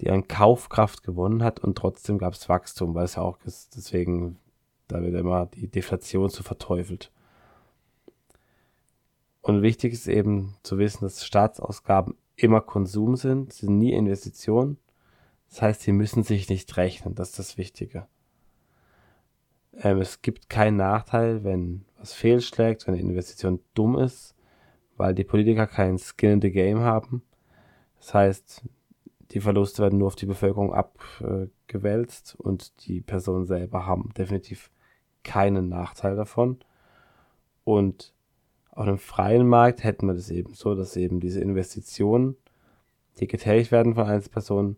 die 0.00 0.10
an 0.10 0.26
Kaufkraft 0.26 1.04
gewonnen 1.04 1.44
hat 1.44 1.60
und 1.60 1.78
trotzdem 1.78 2.18
gab 2.18 2.32
es 2.32 2.48
Wachstum, 2.48 2.96
weil 2.96 3.04
es 3.04 3.14
ja 3.14 3.22
auch 3.22 3.38
ist, 3.44 3.76
deswegen, 3.76 4.38
da 4.88 5.02
wird 5.02 5.14
immer 5.14 5.46
die 5.46 5.68
Deflation 5.68 6.30
so 6.30 6.42
verteufelt. 6.42 7.12
Und 9.40 9.62
wichtig 9.62 9.92
ist 9.92 10.08
eben 10.08 10.56
zu 10.64 10.78
wissen, 10.78 11.04
dass 11.04 11.24
Staatsausgaben 11.24 12.16
immer 12.34 12.60
Konsum 12.60 13.14
sind, 13.14 13.52
sind 13.52 13.78
nie 13.78 13.92
Investitionen. 13.92 14.78
Das 15.48 15.62
heißt, 15.62 15.82
sie 15.82 15.92
müssen 15.92 16.22
sich 16.22 16.48
nicht 16.48 16.76
rechnen, 16.76 17.14
das 17.14 17.30
ist 17.30 17.38
das 17.38 17.58
Wichtige. 17.58 18.06
Ähm, 19.80 20.00
es 20.00 20.22
gibt 20.22 20.48
keinen 20.48 20.76
Nachteil, 20.76 21.44
wenn 21.44 21.84
was 21.98 22.12
fehlschlägt, 22.12 22.86
wenn 22.86 22.94
eine 22.94 23.02
Investition 23.02 23.60
dumm 23.74 23.98
ist, 23.98 24.34
weil 24.96 25.14
die 25.14 25.24
Politiker 25.24 25.66
kein 25.66 25.98
Skin 25.98 26.32
in 26.32 26.40
the 26.40 26.50
Game 26.50 26.80
haben. 26.80 27.22
Das 27.98 28.14
heißt, 28.14 28.62
die 29.30 29.40
Verluste 29.40 29.82
werden 29.82 29.98
nur 29.98 30.08
auf 30.08 30.16
die 30.16 30.26
Bevölkerung 30.26 30.72
abgewälzt 30.72 32.36
und 32.36 32.86
die 32.86 33.00
Personen 33.00 33.46
selber 33.46 33.86
haben 33.86 34.10
definitiv 34.16 34.70
keinen 35.22 35.68
Nachteil 35.68 36.14
davon. 36.14 36.58
Und 37.64 38.14
auf 38.70 38.86
einem 38.86 38.98
freien 38.98 39.46
Markt 39.46 39.82
hätten 39.82 40.06
wir 40.06 40.14
das 40.14 40.30
eben 40.30 40.54
so, 40.54 40.74
dass 40.74 40.96
eben 40.96 41.20
diese 41.20 41.40
Investitionen, 41.40 42.36
die 43.18 43.26
getätigt 43.26 43.72
werden 43.72 43.94
von 43.94 44.06
Einzelpersonen, 44.06 44.76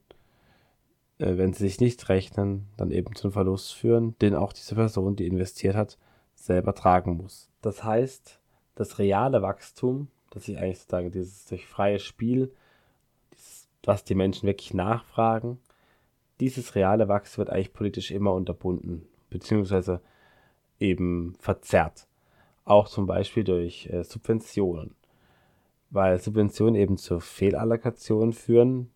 äh, 1.18 1.36
wenn 1.36 1.52
sie 1.52 1.64
sich 1.64 1.80
nicht 1.80 2.08
rechnen, 2.08 2.66
dann 2.76 2.90
eben 2.90 3.14
zum 3.14 3.32
Verlust 3.32 3.74
führen, 3.74 4.16
den 4.20 4.34
auch 4.34 4.52
diese 4.52 4.74
Person, 4.74 5.16
die 5.16 5.26
investiert 5.26 5.76
hat, 5.76 5.98
selber 6.34 6.74
tragen 6.74 7.16
muss. 7.16 7.50
Das 7.62 7.84
heißt, 7.84 8.40
das 8.74 8.98
reale 8.98 9.42
Wachstum, 9.42 10.08
das 10.30 10.48
ich 10.48 10.58
eigentlich 10.58 10.78
sozusagen 10.78 11.10
dieses 11.10 11.46
durch 11.46 11.66
freies 11.66 12.02
Spiel, 12.02 12.52
dieses, 13.32 13.68
was 13.84 14.04
die 14.04 14.14
Menschen 14.14 14.46
wirklich 14.46 14.74
nachfragen, 14.74 15.58
dieses 16.40 16.74
reale 16.74 17.08
Wachstum 17.08 17.38
wird 17.38 17.50
eigentlich 17.50 17.72
politisch 17.72 18.10
immer 18.10 18.34
unterbunden, 18.34 19.08
beziehungsweise 19.30 20.02
eben 20.78 21.34
verzerrt. 21.38 22.06
Auch 22.64 22.88
zum 22.88 23.06
Beispiel 23.06 23.44
durch 23.44 23.88
äh, 23.90 24.04
Subventionen. 24.04 24.94
Weil 25.90 26.20
Subventionen 26.20 26.74
eben 26.74 26.98
zur 26.98 27.20
Fehlallokation 27.20 28.32
führen. 28.32 28.90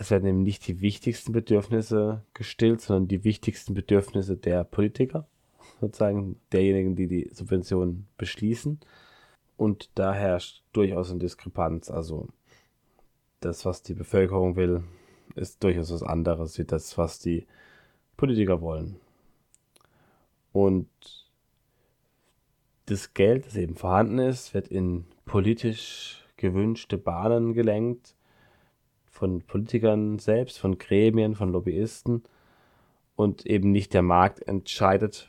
Es 0.00 0.12
werden 0.12 0.28
eben 0.28 0.42
nicht 0.44 0.68
die 0.68 0.80
wichtigsten 0.80 1.32
Bedürfnisse 1.32 2.22
gestillt, 2.32 2.80
sondern 2.80 3.08
die 3.08 3.24
wichtigsten 3.24 3.74
Bedürfnisse 3.74 4.36
der 4.36 4.62
Politiker, 4.62 5.26
sozusagen 5.80 6.36
derjenigen, 6.52 6.94
die 6.94 7.08
die 7.08 7.28
Subventionen 7.32 8.06
beschließen. 8.16 8.78
Und 9.56 9.90
da 9.96 10.14
herrscht 10.14 10.62
durchaus 10.72 11.10
eine 11.10 11.18
Diskrepanz. 11.18 11.90
Also 11.90 12.28
das, 13.40 13.64
was 13.64 13.82
die 13.82 13.94
Bevölkerung 13.94 14.54
will, 14.54 14.84
ist 15.34 15.64
durchaus 15.64 15.92
was 15.92 16.04
anderes 16.04 16.56
wie 16.58 16.64
das, 16.64 16.96
was 16.96 17.18
die 17.18 17.48
Politiker 18.16 18.60
wollen. 18.60 19.00
Und 20.52 20.88
das 22.86 23.14
Geld, 23.14 23.46
das 23.46 23.56
eben 23.56 23.74
vorhanden 23.74 24.20
ist, 24.20 24.54
wird 24.54 24.68
in 24.68 25.06
politisch 25.24 26.24
gewünschte 26.36 26.98
Bahnen 26.98 27.52
gelenkt, 27.52 28.14
von 29.18 29.42
Politikern 29.42 30.20
selbst, 30.20 30.60
von 30.60 30.78
Gremien, 30.78 31.34
von 31.34 31.50
Lobbyisten 31.50 32.22
und 33.16 33.46
eben 33.46 33.72
nicht 33.72 33.92
der 33.92 34.02
Markt 34.02 34.46
entscheidet, 34.46 35.28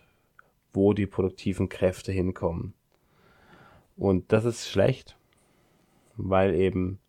wo 0.73 0.93
die 0.93 1.07
produktiven 1.07 1.69
Kräfte 1.69 2.11
hinkommen. 2.11 2.75
Und 3.97 4.31
das 4.31 4.45
ist 4.45 4.69
schlecht, 4.69 5.17
weil 6.17 6.53
eben 6.53 6.99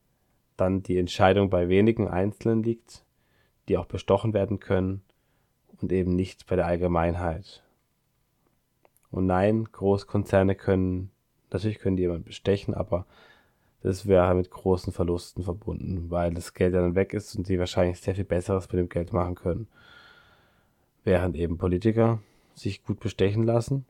dann 0.56 0.82
die 0.82 0.96
Entscheidung 0.96 1.50
bei 1.50 1.68
wenigen 1.68 2.08
Einzelnen 2.08 2.62
liegt, 2.62 3.04
die 3.68 3.76
auch 3.76 3.86
bestochen 3.86 4.32
werden 4.32 4.58
können 4.58 5.02
und 5.82 5.92
eben 5.92 6.16
nicht 6.16 6.46
bei 6.46 6.56
der 6.56 6.66
Allgemeinheit. 6.66 7.62
Und 9.10 9.26
nein, 9.26 9.64
Großkonzerne 9.70 10.54
können, 10.54 11.10
natürlich 11.50 11.78
können 11.78 11.96
die 11.96 12.04
jemanden 12.04 12.24
bestechen, 12.24 12.72
aber 12.72 13.04
das 13.82 14.06
wäre 14.06 14.34
mit 14.34 14.50
großen 14.50 14.92
Verlusten 14.92 15.42
verbunden, 15.42 16.10
weil 16.10 16.32
das 16.34 16.52
Geld 16.52 16.74
dann 16.74 16.94
weg 16.94 17.14
ist 17.14 17.34
und 17.36 17.48
die 17.48 17.58
wahrscheinlich 17.58 18.00
sehr 18.00 18.14
viel 18.14 18.24
Besseres 18.24 18.70
mit 18.70 18.78
dem 18.78 18.88
Geld 18.88 19.12
machen 19.12 19.34
können. 19.34 19.68
Während 21.02 21.34
eben 21.36 21.56
Politiker 21.56 22.20
sich 22.54 22.84
gut 22.84 23.00
bestechen 23.00 23.44
lassen 23.44 23.86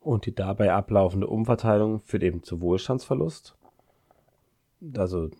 und 0.00 0.26
die 0.26 0.34
dabei 0.34 0.72
ablaufende 0.72 1.26
Umverteilung 1.26 2.00
führt 2.00 2.22
eben 2.22 2.44
zu 2.44 2.60
Wohlstandsverlust. 2.60 3.56
Also 4.96 5.30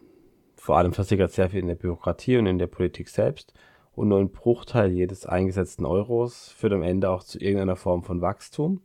vor 0.57 0.79
allem 0.79 0.93
versickert 0.93 1.31
sehr 1.31 1.51
viel 1.51 1.61
in 1.61 1.69
der 1.69 1.75
Bürokratie 1.77 2.39
und 2.39 2.47
in 2.47 2.59
der 2.59 2.67
Politik 2.67 3.09
selbst. 3.09 3.53
Und 3.95 4.09
nur 4.09 4.19
ein 4.19 4.33
Bruchteil 4.33 4.91
jedes 4.91 5.25
eingesetzten 5.25 5.85
Euros 5.85 6.49
führt 6.49 6.73
am 6.73 6.83
Ende 6.83 7.11
auch 7.11 7.23
zu 7.23 7.39
irgendeiner 7.39 7.77
Form 7.77 8.03
von 8.03 8.21
Wachstum 8.21 8.81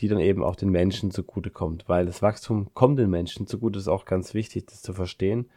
die 0.00 0.08
dann 0.08 0.20
eben 0.20 0.42
auch 0.42 0.56
den 0.56 0.70
Menschen 0.70 1.10
zugutekommt. 1.10 1.88
Weil 1.88 2.06
das 2.06 2.22
Wachstum 2.22 2.72
kommt 2.74 2.98
den 2.98 3.10
Menschen 3.10 3.46
zugute, 3.46 3.78
ist 3.78 3.88
auch 3.88 4.04
ganz 4.04 4.34
wichtig, 4.34 4.66
das 4.66 4.82
zu 4.82 4.92
verstehen. 4.92 5.48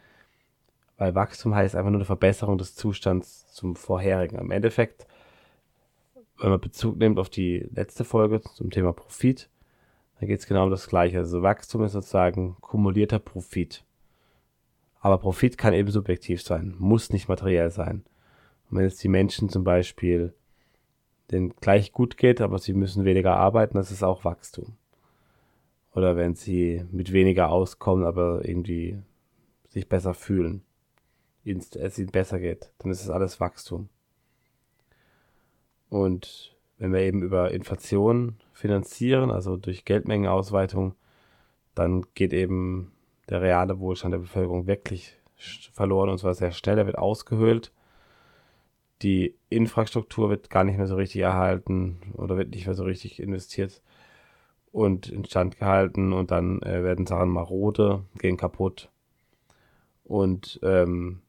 Weil 0.96 1.14
Wachstum 1.14 1.54
heißt 1.54 1.76
einfach 1.76 1.90
nur 1.90 2.00
eine 2.00 2.06
Verbesserung 2.06 2.58
des 2.58 2.74
Zustands 2.74 3.52
zum 3.52 3.76
vorherigen. 3.76 4.38
Im 4.38 4.50
Endeffekt, 4.50 5.06
wenn 6.38 6.50
man 6.50 6.60
Bezug 6.60 6.96
nimmt 6.96 7.18
auf 7.18 7.28
die 7.28 7.68
letzte 7.72 8.04
Folge 8.04 8.40
zum 8.40 8.70
Thema 8.70 8.92
Profit, 8.92 9.48
dann 10.18 10.28
geht 10.28 10.40
es 10.40 10.46
genau 10.46 10.64
um 10.64 10.70
das 10.70 10.88
Gleiche. 10.88 11.18
Also 11.18 11.42
Wachstum 11.42 11.84
ist 11.84 11.92
sozusagen 11.92 12.56
kumulierter 12.60 13.18
Profit. 13.18 13.84
Aber 15.00 15.18
Profit 15.18 15.56
kann 15.56 15.72
eben 15.72 15.90
subjektiv 15.90 16.42
sein, 16.42 16.74
muss 16.78 17.10
nicht 17.10 17.28
materiell 17.28 17.70
sein. 17.70 18.04
Und 18.70 18.78
wenn 18.78 18.84
jetzt 18.84 19.02
die 19.02 19.08
Menschen 19.08 19.48
zum 19.48 19.64
Beispiel 19.64 20.34
denen 21.32 21.54
gleich 21.60 21.92
gut 21.92 22.16
geht, 22.16 22.40
aber 22.40 22.58
sie 22.58 22.72
müssen 22.72 23.04
weniger 23.04 23.36
arbeiten, 23.36 23.76
das 23.76 23.90
ist 23.90 24.02
auch 24.02 24.24
Wachstum. 24.24 24.76
Oder 25.94 26.16
wenn 26.16 26.34
sie 26.34 26.84
mit 26.90 27.12
weniger 27.12 27.50
auskommen, 27.50 28.04
aber 28.04 28.44
irgendwie 28.44 28.98
sich 29.68 29.88
besser 29.88 30.14
fühlen, 30.14 30.62
es 31.44 31.98
ihnen 31.98 32.10
besser 32.10 32.38
geht, 32.38 32.72
dann 32.78 32.90
ist 32.90 33.02
es 33.02 33.10
alles 33.10 33.40
Wachstum. 33.40 33.88
Und 35.88 36.56
wenn 36.78 36.92
wir 36.92 37.00
eben 37.00 37.22
über 37.22 37.50
Inflation 37.50 38.36
finanzieren, 38.52 39.30
also 39.30 39.56
durch 39.56 39.84
Geldmengenausweitung, 39.84 40.94
dann 41.74 42.04
geht 42.14 42.32
eben 42.32 42.92
der 43.28 43.42
reale 43.42 43.78
Wohlstand 43.80 44.12
der 44.12 44.18
Bevölkerung 44.18 44.66
wirklich 44.66 45.16
verloren 45.72 46.10
und 46.10 46.18
zwar 46.18 46.34
sehr 46.34 46.52
schnell. 46.52 46.78
Er 46.78 46.86
wird 46.86 46.98
ausgehöhlt. 46.98 47.72
Die 49.02 49.34
Infrastruktur 49.48 50.30
wird 50.30 50.50
gar 50.50 50.64
nicht 50.64 50.76
mehr 50.76 50.86
so 50.86 50.96
richtig 50.96 51.22
erhalten 51.22 51.98
oder 52.14 52.36
wird 52.36 52.50
nicht 52.50 52.66
mehr 52.66 52.74
so 52.74 52.84
richtig 52.84 53.20
investiert 53.20 53.82
und 54.72 55.08
instand 55.08 55.58
gehalten 55.58 56.12
und 56.12 56.30
dann 56.30 56.60
äh, 56.62 56.82
werden 56.84 57.06
Sachen 57.06 57.30
marode, 57.30 58.04
gehen 58.18 58.36
kaputt. 58.36 58.90
Und 60.04 60.60
ähm, 60.62 61.22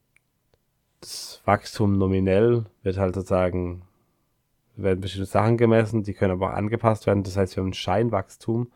das 0.99 1.41
Wachstum 1.45 1.97
nominell 1.97 2.65
wird 2.84 2.97
halt 2.97 3.15
sozusagen, 3.15 3.84
werden 4.75 5.01
bestimmte 5.01 5.29
Sachen 5.29 5.57
gemessen, 5.57 6.03
die 6.03 6.13
können 6.13 6.34
aber 6.34 6.51
auch 6.51 6.55
angepasst 6.55 7.07
werden. 7.07 7.23
Das 7.23 7.38
heißt, 7.38 7.55
wir 7.55 7.62
haben 7.62 7.69
ein 7.69 7.73
Scheinwachstum 7.73 8.71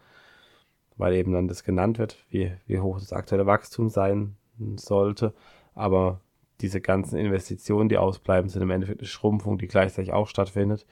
weil 0.97 1.13
eben 1.15 1.33
dann 1.33 1.47
das 1.47 1.63
genannt 1.63 1.99
wird, 1.99 2.17
wie, 2.29 2.53
wie 2.67 2.79
hoch 2.79 2.99
das 2.99 3.13
aktuelle 3.13 3.45
Wachstum 3.45 3.89
sein 3.89 4.35
sollte. 4.75 5.33
Aber 5.73 6.21
diese 6.61 6.81
ganzen 6.81 7.17
Investitionen, 7.17 7.89
die 7.89 7.97
ausbleiben, 7.97 8.49
sind 8.49 8.61
im 8.61 8.71
Endeffekt 8.71 9.01
eine 9.01 9.07
Schrumpfung, 9.07 9.57
die 9.57 9.67
gleichzeitig 9.67 10.13
auch 10.13 10.27
stattfindet, 10.27 10.85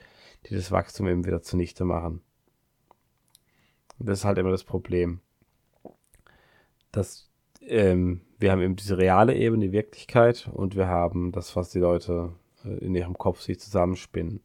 die 0.46 0.54
das 0.54 0.70
Wachstum 0.70 1.08
eben 1.08 1.24
wieder 1.24 1.42
zunichte 1.42 1.84
machen. 1.84 2.20
Und 3.98 4.08
das 4.08 4.20
ist 4.20 4.24
halt 4.24 4.38
immer 4.38 4.50
das 4.50 4.64
Problem. 4.64 5.20
Dass 6.92 7.30
ähm, 7.62 8.20
wir 8.38 8.52
haben 8.52 8.60
eben 8.60 8.76
diese 8.76 8.98
reale 8.98 9.34
Ebene, 9.34 9.66
die 9.66 9.72
Wirklichkeit, 9.72 10.50
und 10.52 10.76
wir 10.76 10.88
haben 10.88 11.32
das, 11.32 11.56
was 11.56 11.70
die 11.70 11.78
Leute 11.78 12.32
äh, 12.64 12.84
in 12.84 12.94
ihrem 12.94 13.16
Kopf 13.16 13.40
sich 13.40 13.58
zusammenspinnen. 13.60 14.40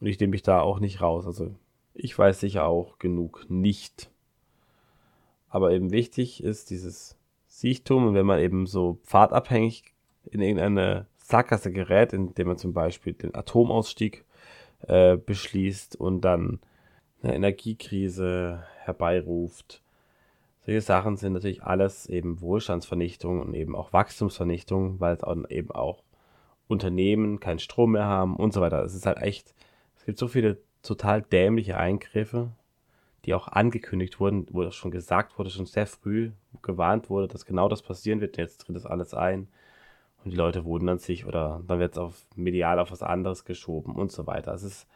Und 0.00 0.06
ich 0.06 0.18
nehme 0.18 0.32
mich 0.32 0.42
da 0.42 0.60
auch 0.60 0.80
nicht 0.80 1.00
raus. 1.00 1.26
Also 1.26 1.54
ich 1.94 2.18
weiß 2.18 2.40
sicher 2.40 2.66
auch 2.66 2.98
genug 2.98 3.46
nicht 3.48 4.10
aber 5.50 5.72
eben 5.72 5.90
wichtig 5.90 6.42
ist 6.42 6.70
dieses 6.70 7.18
Siechtum 7.48 8.06
und 8.06 8.14
wenn 8.14 8.24
man 8.24 8.40
eben 8.40 8.66
so 8.66 9.00
pfadabhängig 9.04 9.92
in 10.24 10.40
irgendeine 10.40 11.06
Sackgasse 11.18 11.72
gerät, 11.72 12.12
indem 12.12 12.48
man 12.48 12.58
zum 12.58 12.72
Beispiel 12.72 13.12
den 13.12 13.34
Atomausstieg 13.34 14.24
äh, 14.86 15.16
beschließt 15.16 15.96
und 15.96 16.22
dann 16.22 16.60
eine 17.22 17.34
Energiekrise 17.34 18.64
herbeiruft. 18.84 19.82
Solche 20.64 20.80
Sachen 20.80 21.16
sind 21.16 21.34
natürlich 21.34 21.62
alles 21.62 22.06
eben 22.06 22.40
Wohlstandsvernichtung 22.40 23.40
und 23.40 23.54
eben 23.54 23.74
auch 23.76 23.92
Wachstumsvernichtung, 23.92 25.00
weil 25.00 25.16
es 25.16 25.22
auch 25.22 25.36
eben 25.48 25.70
auch 25.70 26.02
Unternehmen 26.68 27.40
keinen 27.40 27.58
Strom 27.58 27.92
mehr 27.92 28.04
haben 28.04 28.36
und 28.36 28.52
so 28.52 28.60
weiter. 28.60 28.84
Es 28.84 28.94
ist 28.94 29.06
halt 29.06 29.18
echt, 29.18 29.54
es 29.96 30.04
gibt 30.04 30.18
so 30.18 30.28
viele 30.28 30.58
total 30.82 31.22
dämliche 31.22 31.76
Eingriffe 31.76 32.52
die 33.24 33.34
auch 33.34 33.48
angekündigt 33.48 34.18
wurden, 34.20 34.46
wo 34.50 34.62
das 34.62 34.74
schon 34.74 34.90
gesagt 34.90 35.38
wurde, 35.38 35.50
schon 35.50 35.66
sehr 35.66 35.86
früh 35.86 36.30
gewarnt 36.62 37.10
wurde, 37.10 37.28
dass 37.28 37.44
genau 37.44 37.68
das 37.68 37.82
passieren 37.82 38.20
wird. 38.20 38.36
Jetzt 38.36 38.62
tritt 38.62 38.76
das 38.76 38.86
alles 38.86 39.14
ein 39.14 39.48
und 40.24 40.32
die 40.32 40.36
Leute 40.36 40.64
wundern 40.64 40.98
sich 40.98 41.26
oder 41.26 41.62
dann 41.66 41.78
wird 41.78 41.92
es 41.92 41.98
auf 41.98 42.26
medial 42.36 42.78
auf 42.78 42.90
was 42.90 43.02
anderes 43.02 43.44
geschoben 43.44 43.94
und 43.94 44.12
so 44.12 44.26
weiter. 44.26 44.52
Es 44.52 44.62
ist, 44.62 44.86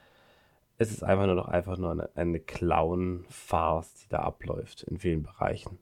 es 0.76 0.90
ist 0.90 1.02
einfach 1.02 1.26
nur 1.26 1.34
noch 1.34 1.48
einfach 1.48 1.78
nur 1.78 1.90
eine, 1.90 2.10
eine 2.14 2.40
Clown-Farce, 2.40 3.94
die 3.94 4.08
da 4.08 4.18
abläuft 4.20 4.82
in 4.82 4.98
vielen 4.98 5.22
Bereichen. 5.22 5.78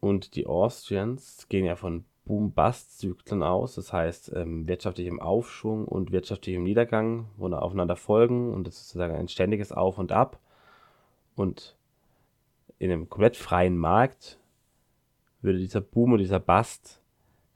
Und 0.00 0.36
die 0.36 0.46
Austrians 0.46 1.48
gehen 1.48 1.64
ja 1.64 1.76
von 1.76 2.04
Boom-Bust-Zyklen 2.24 3.42
aus, 3.42 3.76
das 3.76 3.92
heißt 3.92 4.32
ähm, 4.34 4.66
wirtschaftlichem 4.66 5.20
Aufschwung 5.20 5.86
und 5.86 6.10
wirtschaftlichem 6.10 6.62
Niedergang, 6.62 7.28
wo 7.36 7.48
aufeinander 7.48 7.96
folgen 7.96 8.52
und 8.52 8.66
das 8.66 8.76
ist 8.76 8.88
sozusagen 8.88 9.14
ein 9.14 9.28
ständiges 9.28 9.70
Auf 9.70 9.98
und 9.98 10.12
Ab. 10.12 10.40
Und 11.36 11.76
in 12.78 12.90
einem 12.90 13.08
komplett 13.08 13.36
freien 13.36 13.76
Markt 13.76 14.40
würde 15.40 15.58
dieser 15.58 15.80
Boom 15.80 16.12
und 16.12 16.18
dieser 16.18 16.40
Bust 16.40 17.00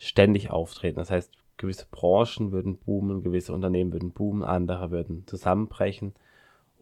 ständig 0.00 0.50
auftreten. 0.50 0.98
Das 0.98 1.10
heißt, 1.10 1.30
gewisse 1.58 1.86
Branchen 1.90 2.50
würden 2.50 2.78
boomen, 2.78 3.22
gewisse 3.22 3.52
Unternehmen 3.52 3.92
würden 3.92 4.10
boomen, 4.10 4.42
andere 4.42 4.90
würden 4.90 5.24
zusammenbrechen 5.26 6.14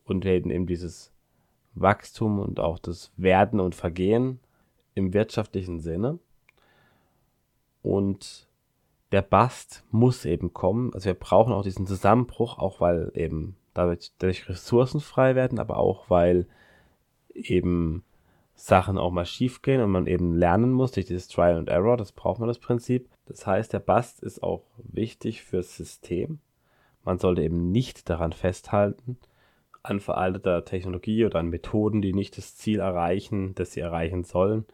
und 0.04 0.24
wir 0.24 0.32
hätten 0.32 0.50
eben 0.50 0.66
dieses 0.66 1.12
Wachstum 1.74 2.38
und 2.38 2.60
auch 2.60 2.78
das 2.78 3.12
Werden 3.16 3.60
und 3.60 3.74
Vergehen 3.74 4.40
im 4.94 5.12
wirtschaftlichen 5.12 5.80
Sinne. 5.80 6.18
Und 7.82 8.48
der 9.12 9.22
Bust 9.22 9.84
muss 9.90 10.24
eben 10.24 10.52
kommen. 10.52 10.92
Also 10.94 11.06
wir 11.06 11.14
brauchen 11.14 11.52
auch 11.52 11.62
diesen 11.62 11.86
Zusammenbruch, 11.86 12.58
auch 12.58 12.80
weil 12.80 13.10
eben 13.14 13.56
dadurch, 13.74 14.12
dadurch 14.18 14.48
Ressourcen 14.48 15.00
frei 15.00 15.34
werden, 15.34 15.58
aber 15.58 15.76
auch 15.76 16.08
weil 16.08 16.46
eben 17.34 18.04
Sachen 18.60 18.98
auch 18.98 19.12
mal 19.12 19.24
schief 19.24 19.62
gehen 19.62 19.80
und 19.80 19.90
man 19.90 20.08
eben 20.08 20.34
lernen 20.34 20.72
muss 20.72 20.90
durch 20.90 21.06
dieses 21.06 21.28
Trial 21.28 21.56
and 21.56 21.68
Error. 21.68 21.96
Das 21.96 22.10
braucht 22.10 22.40
man 22.40 22.48
das 22.48 22.58
Prinzip. 22.58 23.08
Das 23.26 23.46
heißt, 23.46 23.72
der 23.72 23.78
Bust 23.78 24.20
ist 24.20 24.42
auch 24.42 24.64
wichtig 24.78 25.42
fürs 25.42 25.76
System. 25.76 26.40
Man 27.04 27.18
sollte 27.18 27.42
eben 27.42 27.70
nicht 27.70 28.10
daran 28.10 28.32
festhalten, 28.32 29.16
an 29.84 30.00
veralteter 30.00 30.64
Technologie 30.64 31.24
oder 31.24 31.38
an 31.38 31.50
Methoden, 31.50 32.02
die 32.02 32.12
nicht 32.12 32.36
das 32.36 32.56
Ziel 32.56 32.80
erreichen, 32.80 33.54
das 33.54 33.72
sie 33.72 33.80
erreichen 33.80 34.24
sollen. 34.24 34.66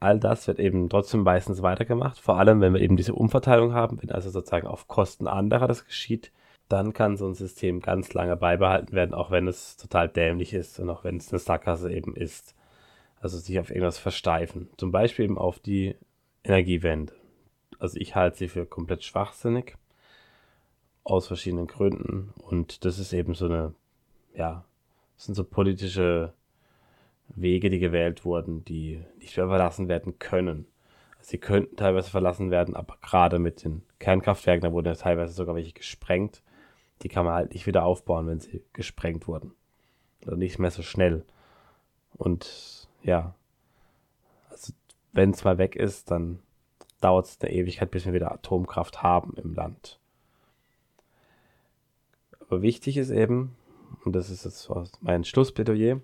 All 0.00 0.18
das 0.18 0.48
wird 0.48 0.58
eben 0.58 0.88
trotzdem 0.88 1.22
meistens 1.22 1.60
weitergemacht, 1.60 2.18
vor 2.18 2.38
allem 2.38 2.62
wenn 2.62 2.72
wir 2.72 2.80
eben 2.80 2.96
diese 2.96 3.14
Umverteilung 3.14 3.74
haben, 3.74 4.00
wenn 4.00 4.10
also 4.10 4.30
sozusagen 4.30 4.66
auf 4.66 4.88
Kosten 4.88 5.26
anderer 5.26 5.68
das 5.68 5.84
geschieht, 5.84 6.32
dann 6.68 6.94
kann 6.94 7.16
so 7.16 7.26
ein 7.26 7.34
System 7.34 7.80
ganz 7.80 8.14
lange 8.14 8.36
beibehalten 8.36 8.92
werden, 8.92 9.14
auch 9.14 9.30
wenn 9.30 9.46
es 9.46 9.76
total 9.76 10.08
dämlich 10.08 10.54
ist 10.54 10.80
und 10.80 10.88
auch 10.88 11.04
wenn 11.04 11.18
es 11.18 11.32
eine 11.32 11.38
Sackgasse 11.38 11.92
eben 11.92 12.16
ist. 12.16 12.54
Also 13.20 13.38
sich 13.38 13.58
auf 13.58 13.70
irgendwas 13.70 13.98
versteifen. 13.98 14.68
Zum 14.76 14.92
Beispiel 14.92 15.24
eben 15.24 15.38
auf 15.38 15.58
die 15.58 15.96
Energiewende. 16.44 17.12
Also 17.78 17.98
ich 17.98 18.14
halte 18.14 18.38
sie 18.38 18.48
für 18.48 18.66
komplett 18.66 19.04
schwachsinnig. 19.04 19.76
Aus 21.04 21.26
verschiedenen 21.26 21.66
Gründen. 21.66 22.32
Und 22.42 22.84
das 22.84 22.98
ist 22.98 23.12
eben 23.12 23.34
so 23.34 23.46
eine, 23.46 23.74
ja, 24.34 24.64
das 25.16 25.24
sind 25.26 25.34
so 25.34 25.44
politische 25.44 26.34
Wege, 27.28 27.70
die 27.70 27.78
gewählt 27.78 28.24
wurden, 28.24 28.64
die 28.64 29.02
nicht 29.18 29.36
mehr 29.36 29.48
verlassen 29.48 29.88
werden 29.88 30.18
können. 30.18 30.66
Also 31.18 31.30
sie 31.30 31.38
könnten 31.38 31.76
teilweise 31.76 32.10
verlassen 32.10 32.50
werden, 32.50 32.76
aber 32.76 32.98
gerade 33.02 33.38
mit 33.38 33.64
den 33.64 33.82
Kernkraftwerken, 33.98 34.68
da 34.68 34.72
wurden 34.72 34.86
ja 34.86 34.94
teilweise 34.94 35.32
sogar 35.32 35.54
welche 35.54 35.72
gesprengt 35.72 36.42
die 37.02 37.08
kann 37.08 37.24
man 37.24 37.34
halt 37.34 37.52
nicht 37.52 37.66
wieder 37.66 37.84
aufbauen, 37.84 38.26
wenn 38.26 38.40
sie 38.40 38.62
gesprengt 38.72 39.28
wurden. 39.28 39.52
Oder 40.26 40.36
nicht 40.36 40.58
mehr 40.58 40.70
so 40.70 40.82
schnell. 40.82 41.24
Und 42.16 42.77
ja, 43.02 43.34
also 44.50 44.72
wenn 45.12 45.30
es 45.30 45.44
mal 45.44 45.58
weg 45.58 45.76
ist, 45.76 46.10
dann 46.10 46.40
dauert 47.00 47.26
es 47.26 47.40
eine 47.40 47.52
Ewigkeit, 47.52 47.90
bis 47.90 48.06
wir 48.06 48.12
wieder 48.12 48.32
Atomkraft 48.32 49.02
haben 49.02 49.34
im 49.36 49.54
Land. 49.54 49.98
Aber 52.40 52.62
wichtig 52.62 52.96
ist 52.96 53.10
eben, 53.10 53.56
und 54.04 54.14
das 54.14 54.30
ist 54.30 54.44
jetzt 54.44 54.70
mein 55.00 55.24
Schlussplädoyer, 55.24 56.00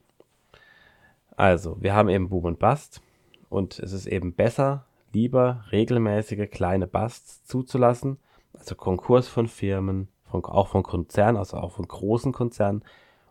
also 1.37 1.77
wir 1.81 1.95
haben 1.95 2.09
eben 2.09 2.29
Boom 2.29 2.45
und 2.45 2.59
Bust 2.59 3.01
und 3.49 3.79
es 3.79 3.93
ist 3.93 4.07
eben 4.07 4.35
besser, 4.35 4.87
lieber 5.13 5.65
regelmäßige 5.73 6.51
kleine 6.51 6.87
Busts 6.87 7.45
zuzulassen, 7.45 8.19
also 8.53 8.75
Konkurs 8.75 9.27
von 9.29 9.49
Firmen, 9.49 10.09
von, 10.25 10.45
auch 10.45 10.69
von 10.69 10.83
Konzernen, 10.83 11.37
also 11.37 11.57
auch 11.57 11.73
von 11.73 11.87
großen 11.87 12.33
Konzernen 12.33 12.85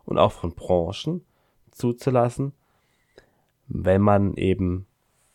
und 0.04 0.18
auch 0.18 0.32
von 0.32 0.54
Branchen 0.54 1.24
zuzulassen, 1.70 2.52
wenn 3.68 4.02
man 4.02 4.34
eben 4.34 4.86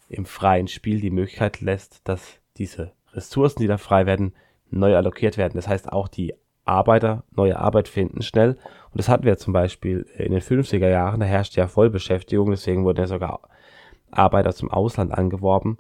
im 0.08 0.26
freien 0.26 0.68
Spiel 0.68 1.02
die 1.02 1.12
Möglichkeit 1.12 1.62
lässt, 1.62 2.08
dass 2.08 2.40
diese 2.58 2.94
Ressourcen, 3.14 3.60
die 3.62 3.68
da 3.68 3.78
frei 3.78 4.06
werden, 4.06 4.34
neu 4.72 4.96
allokiert 4.96 5.38
werden. 5.38 5.54
Das 5.56 5.68
heißt, 5.68 5.92
auch 5.92 6.08
die 6.08 6.34
Arbeiter 6.66 7.24
neue 7.32 7.60
Arbeit 7.60 7.88
finden 7.88 8.22
schnell. 8.22 8.52
Und 8.92 8.98
das 9.00 9.10
hatten 9.10 9.26
wir 9.26 9.38
zum 9.38 9.54
Beispiel 9.54 10.06
in 10.18 10.32
den 10.32 10.42
50er 10.42 10.90
Jahren, 10.90 11.20
da 11.20 11.26
herrschte 11.26 11.60
ja 11.60 11.68
Vollbeschäftigung, 11.68 12.52
deswegen 12.52 12.84
wurden 12.86 13.00
ja 13.00 13.08
sogar 13.08 13.42
Arbeiter 14.12 14.54
zum 14.54 14.72
Ausland 14.72 15.12
angeworben, 15.12 15.78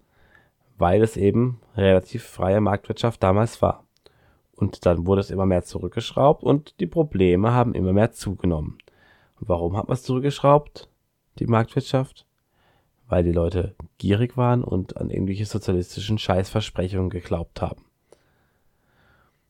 weil 0.77 1.01
es 1.01 1.17
eben 1.17 1.61
relativ 1.75 2.23
freie 2.23 2.61
Marktwirtschaft 2.61 3.21
damals 3.21 3.61
war. 3.61 3.85
Und 4.55 4.85
dann 4.85 5.05
wurde 5.05 5.21
es 5.21 5.31
immer 5.31 5.45
mehr 5.45 5.63
zurückgeschraubt 5.63 6.43
und 6.43 6.79
die 6.79 6.87
Probleme 6.87 7.53
haben 7.53 7.73
immer 7.73 7.93
mehr 7.93 8.11
zugenommen. 8.11 8.77
Warum 9.39 9.77
hat 9.77 9.87
man 9.87 9.93
es 9.93 10.03
zurückgeschraubt, 10.03 10.89
die 11.39 11.47
Marktwirtschaft? 11.47 12.25
Weil 13.09 13.23
die 13.23 13.33
Leute 13.33 13.75
gierig 13.97 14.37
waren 14.37 14.63
und 14.63 14.97
an 14.97 15.09
irgendwelche 15.09 15.45
sozialistischen 15.45 16.17
Scheißversprechungen 16.17 17.09
geglaubt 17.09 17.61
haben. 17.61 17.83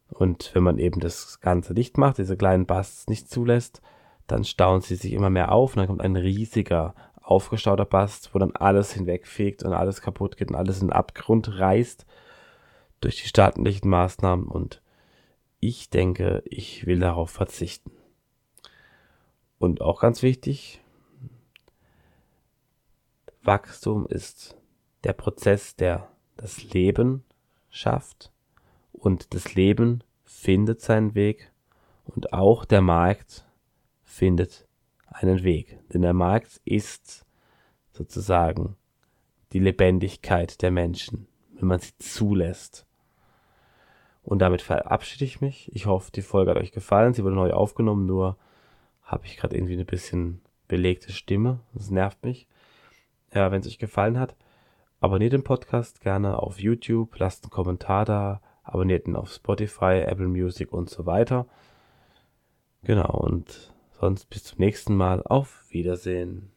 Und 0.09 0.51
wenn 0.55 0.63
man 0.63 0.79
eben 0.79 0.99
das 0.99 1.39
Ganze 1.39 1.73
nicht 1.73 1.97
macht, 1.97 2.17
diese 2.17 2.35
kleinen 2.35 2.65
Busts 2.65 3.07
nicht 3.07 3.29
zulässt, 3.29 3.81
dann 4.27 4.43
stauen 4.43 4.81
sie 4.81 4.95
sich 4.95 5.13
immer 5.13 5.29
mehr 5.29 5.51
auf 5.51 5.73
und 5.73 5.79
dann 5.79 5.87
kommt 5.87 6.01
ein 6.01 6.15
riesiger, 6.15 6.95
aufgestauter 7.21 7.85
Bast, 7.85 8.33
wo 8.33 8.39
dann 8.39 8.55
alles 8.55 8.93
hinwegfegt 8.93 9.63
und 9.63 9.73
alles 9.73 10.01
kaputt 10.01 10.35
geht 10.35 10.49
und 10.49 10.55
alles 10.55 10.81
in 10.81 10.87
den 10.87 10.93
Abgrund 10.93 11.59
reißt 11.59 12.07
durch 13.01 13.21
die 13.21 13.27
staatlichen 13.27 13.89
Maßnahmen 13.89 14.47
und 14.47 14.81
ich 15.59 15.89
denke, 15.89 16.41
ich 16.45 16.85
will 16.87 16.99
darauf 16.99 17.29
verzichten. 17.29 17.91
Und 19.59 19.81
auch 19.81 20.01
ganz 20.01 20.23
wichtig, 20.23 20.81
Wachstum 23.41 24.05
ist 24.07 24.57
der 25.03 25.13
Prozess, 25.13 25.75
der 25.75 26.09
das 26.37 26.63
Leben 26.73 27.23
schafft 27.69 28.31
und 28.91 29.33
das 29.33 29.55
Leben 29.55 30.03
findet 30.23 30.81
seinen 30.81 31.15
Weg 31.15 31.51
und 32.05 32.33
auch 32.33 32.65
der 32.65 32.81
Markt 32.81 33.45
findet 34.03 34.67
einen 35.07 35.43
Weg. 35.43 35.79
Denn 35.93 36.01
der 36.01 36.13
Markt 36.13 36.59
ist 36.65 37.25
sozusagen 37.91 38.75
die 39.53 39.59
Lebendigkeit 39.59 40.61
der 40.61 40.71
Menschen, 40.71 41.27
wenn 41.53 41.67
man 41.67 41.79
sie 41.79 41.97
zulässt. 41.97 42.85
Und 44.23 44.39
damit 44.39 44.61
verabschiede 44.61 45.25
ich 45.25 45.41
mich. 45.41 45.73
Ich 45.73 45.85
hoffe, 45.85 46.11
die 46.11 46.21
Folge 46.21 46.51
hat 46.51 46.57
euch 46.57 46.71
gefallen. 46.71 47.13
Sie 47.13 47.23
wurde 47.23 47.35
neu 47.35 47.51
aufgenommen, 47.51 48.05
nur 48.05 48.37
habe 49.01 49.25
ich 49.25 49.37
gerade 49.37 49.55
irgendwie 49.55 49.73
eine 49.73 49.85
bisschen 49.85 50.41
belegte 50.67 51.11
Stimme. 51.11 51.61
Das 51.73 51.89
nervt 51.89 52.23
mich. 52.23 52.47
Ja, 53.33 53.51
wenn 53.51 53.61
es 53.61 53.67
euch 53.67 53.77
gefallen 53.79 54.19
hat, 54.19 54.35
abonniert 54.99 55.33
den 55.33 55.43
Podcast 55.43 56.01
gerne 56.01 56.39
auf 56.39 56.59
YouTube, 56.59 57.17
lasst 57.19 57.43
einen 57.43 57.51
Kommentar 57.51 58.05
da, 58.05 58.41
abonniert 58.63 59.07
ihn 59.07 59.15
auf 59.15 59.31
Spotify, 59.31 60.03
Apple 60.05 60.27
Music 60.27 60.71
und 60.73 60.89
so 60.89 61.05
weiter. 61.05 61.47
Genau, 62.83 63.11
und 63.11 63.73
sonst 63.99 64.29
bis 64.29 64.43
zum 64.43 64.59
nächsten 64.59 64.95
Mal. 64.95 65.21
Auf 65.23 65.65
Wiedersehen. 65.69 66.51